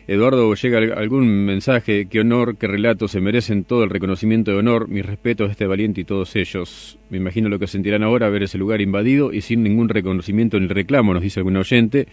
Eduardo, 0.08 0.52
llega 0.54 0.78
algún 0.96 1.44
mensaje, 1.44 2.06
qué 2.06 2.20
honor, 2.20 2.56
qué 2.58 2.66
relato, 2.66 3.06
se 3.06 3.20
merecen 3.20 3.62
todo 3.62 3.84
el 3.84 3.90
reconocimiento 3.90 4.50
de 4.50 4.58
honor, 4.58 4.88
mis 4.88 5.06
respetos 5.06 5.48
a 5.48 5.52
este 5.52 5.66
valiente 5.66 6.00
y 6.00 6.04
todos 6.04 6.34
ellos. 6.34 6.98
Me 7.08 7.18
imagino 7.18 7.48
lo 7.48 7.60
que 7.60 7.68
sentirán 7.68 8.02
ahora 8.02 8.28
ver 8.28 8.42
ese 8.42 8.58
lugar 8.58 8.80
invadido 8.80 9.32
y 9.32 9.42
sin 9.42 9.62
ningún 9.62 9.88
reconocimiento 9.88 10.58
ni 10.58 10.66
reclamo, 10.66 11.14
nos 11.14 11.22
dice 11.22 11.38
algún 11.38 11.56
oyente. 11.56 12.08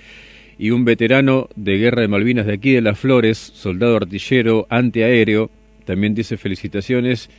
Y 0.60 0.72
un 0.72 0.84
veterano 0.84 1.47
de 1.55 1.78
guerra 1.78 2.01
de 2.01 2.10
Malvinas 2.10 2.45
de 2.45 2.53
aquí 2.53 2.74
de 2.74 2.82
Las 2.82 2.99
Flores, 2.99 3.38
soldado 3.38 3.95
artillero 3.95 4.68
antiaéreo, 4.70 5.49
también 5.86 6.14
dice 6.14 6.36
felicitaciones 6.36 7.30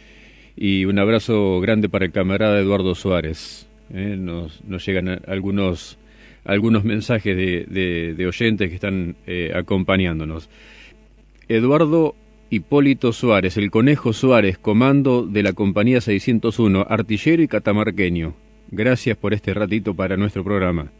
y 0.57 0.87
un 0.87 0.99
abrazo 0.99 1.61
grande 1.61 1.91
para 1.91 2.07
el 2.07 2.13
camarada 2.13 2.59
Eduardo 2.59 2.95
Suárez. 2.95 3.69
Eh, 3.93 4.17
nos, 4.19 4.63
llegan 4.87 5.21
algunos 5.27 5.99
algunos 6.45 6.85
mensajes 6.85 7.37
de, 7.37 8.15
de, 8.17 8.27
oyentes 8.27 8.71
que 8.71 8.75
están 8.75 9.17
eh, 9.27 9.53
acompañándonos. 9.55 10.49
Eduardo 11.47 12.15
Hipólito 12.49 13.13
Suárez, 13.13 13.59
el 13.59 13.71
Conejo 13.71 14.15
Suárez, 14.15 14.57
comando 14.57 15.27
de 15.27 15.43
la 15.43 15.53
compañía 15.53 16.01
601, 16.01 16.87
artillero 16.89 17.43
y 17.43 17.49
catamarqueño. 17.49 18.35
Gracias 18.71 19.19
por 19.19 19.35
este 19.35 19.53
ratito 19.53 19.93
para 19.93 20.17
nuestro 20.17 20.43
programa. 20.43 20.91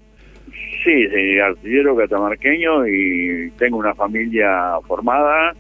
Sí, 0.83 1.39
artillero 1.39 1.95
catamarqueño 1.95 2.87
y 2.87 3.51
tengo 3.59 3.77
una 3.77 3.95
familia 3.95 4.79
formada. 4.87 5.55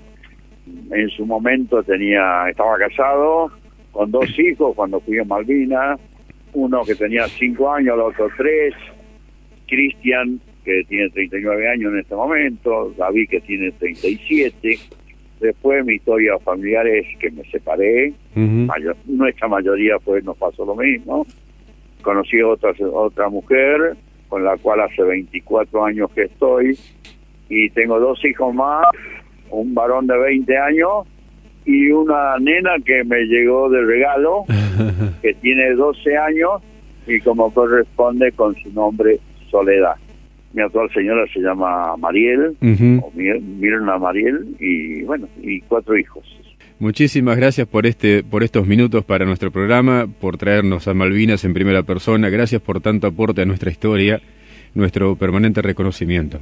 En 0.91 1.11
su 1.11 1.27
momento 1.27 1.83
tenía, 1.83 2.49
estaba 2.49 2.79
casado 2.79 3.51
con 3.93 4.11
dos 4.11 4.27
hijos 4.39 4.75
cuando 4.75 5.01
fui 5.01 5.19
a 5.19 5.25
Malvinas, 5.25 6.01
uno 6.55 6.83
que 6.85 6.95
tenía 6.95 7.27
cinco 7.29 7.71
años, 7.71 7.95
el 7.95 8.01
otro 8.01 8.31
tres, 8.37 8.75
Cristian, 9.67 10.41
que 10.65 10.85
tiene 10.89 11.11
39 11.11 11.69
años 11.69 11.93
en 11.93 11.99
este 12.01 12.15
momento, 12.15 12.95
David, 12.97 13.29
que 13.29 13.41
tiene 13.41 13.73
37. 13.73 14.79
Después 15.41 15.85
mi 15.85 15.95
historia 15.95 16.39
familiar 16.39 16.87
es 16.87 17.07
que 17.19 17.31
me 17.31 17.45
separé, 17.51 18.13
nuestra 19.07 19.49
mayoría 19.49 19.99
pues 19.99 20.25
nos 20.25 20.37
pasó 20.39 20.65
lo 20.65 20.77
mismo. 20.77 21.27
Conocí 22.03 22.41
a 22.41 22.47
otra, 22.47 22.73
otra 22.93 23.29
mujer 23.29 23.97
con 24.31 24.45
la 24.45 24.57
cual 24.57 24.81
hace 24.81 25.03
24 25.03 25.85
años 25.85 26.11
que 26.13 26.23
estoy 26.23 26.79
y 27.51 27.69
tengo 27.71 27.99
dos 27.99 28.25
hijos 28.25 28.55
más, 28.55 28.87
un 29.51 29.75
varón 29.75 30.07
de 30.07 30.17
20 30.17 30.57
años 30.57 31.07
y 31.67 31.91
una 31.91 32.39
nena 32.39 32.77
que 32.85 33.05
me 33.05 33.25
llegó 33.25 33.69
de 33.69 33.83
regalo, 33.83 34.45
que 35.23 35.35
tiene 35.35 35.75
12 35.75 36.17
años 36.17 36.63
y 37.07 37.21
como 37.21 37.53
corresponde 37.53 38.33
con 38.33 38.55
su 38.55 38.73
nombre 38.73 39.19
Soledad. 39.51 39.97
Mi 40.53 40.63
actual 40.63 40.89
señora 40.95 41.25
se 41.33 41.41
llama 41.41 41.97
Mariel, 41.97 42.57
o 43.03 43.13
Mirna 43.15 43.99
Mariel, 43.99 44.57
y 44.59 45.03
bueno, 45.03 45.29
y 45.43 45.61
cuatro 45.63 45.97
hijos. 45.97 46.25
Muchísimas 46.81 47.37
gracias 47.37 47.69
por 47.69 47.85
este, 47.85 48.25
por 48.25 48.43
estos 48.43 48.67
minutos 48.67 49.05
para 49.05 49.27
nuestro 49.27 49.51
programa, 49.51 50.07
por 50.19 50.39
traernos 50.39 50.89
a 50.89 50.95
Malvinas 50.95 51.45
en 51.45 51.53
primera 51.53 51.83
persona. 51.83 52.31
Gracias 52.31 52.63
por 52.63 52.81
tanto 52.81 53.07
aporte 53.07 53.43
a 53.43 53.45
nuestra 53.45 53.71
historia, 53.71 54.19
nuestro 54.75 55.15
permanente 55.15 55.61
reconocimiento. 55.61 56.39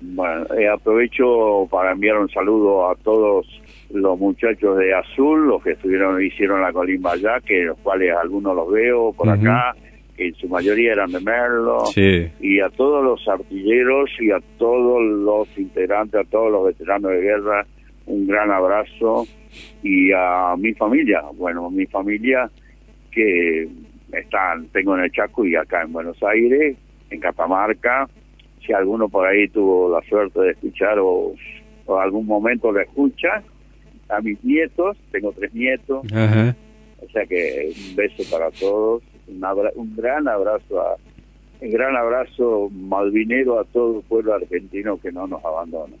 Bueno, 0.00 0.46
eh, 0.56 0.68
aprovecho 0.68 1.66
para 1.72 1.90
enviar 1.90 2.18
un 2.18 2.28
saludo 2.28 2.88
a 2.88 2.94
todos 2.94 3.46
los 3.90 4.16
muchachos 4.16 4.78
de 4.78 4.94
Azul, 4.94 5.48
los 5.48 5.60
que 5.64 5.72
estuvieron 5.72 6.22
hicieron 6.24 6.62
la 6.62 6.72
colimba 6.72 7.14
allá, 7.14 7.40
que 7.44 7.64
los 7.64 7.78
cuales 7.78 8.14
algunos 8.14 8.54
los 8.54 8.70
veo 8.70 9.12
por 9.12 9.28
acá 9.28 9.74
en 10.18 10.34
su 10.36 10.48
mayoría 10.48 10.92
eran 10.92 11.10
de 11.10 11.18
Merlo, 11.18 11.82
y 12.40 12.60
a 12.60 12.68
todos 12.70 13.04
los 13.04 13.26
artilleros 13.26 14.08
y 14.20 14.30
a 14.30 14.38
todos 14.56 15.02
los 15.02 15.48
integrantes, 15.58 16.20
a 16.20 16.30
todos 16.30 16.52
los 16.52 16.66
veteranos 16.66 17.10
de 17.10 17.20
guerra, 17.20 17.66
un 18.06 18.26
gran 18.26 18.52
abrazo, 18.52 19.26
y 19.82 20.10
a 20.12 20.54
mi 20.56 20.74
familia, 20.74 21.22
bueno, 21.34 21.70
mi 21.70 21.86
familia 21.86 22.50
que 23.10 23.68
están, 24.12 24.66
tengo 24.68 24.96
en 24.96 25.04
el 25.04 25.12
Chaco 25.12 25.44
y 25.44 25.56
acá 25.56 25.82
en 25.82 25.92
Buenos 25.92 26.22
Aires, 26.22 26.76
en 27.10 27.20
Catamarca, 27.20 28.08
si 28.64 28.72
alguno 28.72 29.08
por 29.08 29.26
ahí 29.26 29.48
tuvo 29.48 29.90
la 29.90 30.06
suerte 30.08 30.40
de 30.40 30.50
escuchar 30.50 30.98
o, 30.98 31.34
o 31.86 31.98
algún 31.98 32.26
momento 32.26 32.72
lo 32.72 32.80
escucha, 32.80 33.42
a 34.08 34.20
mis 34.20 34.42
nietos, 34.42 34.96
tengo 35.10 35.32
tres 35.32 35.52
nietos, 35.52 36.04
o 36.06 37.08
sea 37.10 37.26
que 37.26 37.72
un 37.90 37.96
beso 37.96 38.22
para 38.30 38.50
todos 38.50 39.02
un, 39.74 39.96
gran 39.96 40.28
abrazo 40.28 40.80
a, 40.80 40.96
un 41.60 41.70
gran 41.70 41.96
abrazo 41.96 42.70
malvinero 42.70 43.60
a 43.60 43.64
todo 43.64 43.98
el 43.98 44.04
pueblo 44.04 44.34
argentino 44.34 44.98
que 44.98 45.12
no 45.12 45.26
nos 45.26 45.44
abandona. 45.44 45.94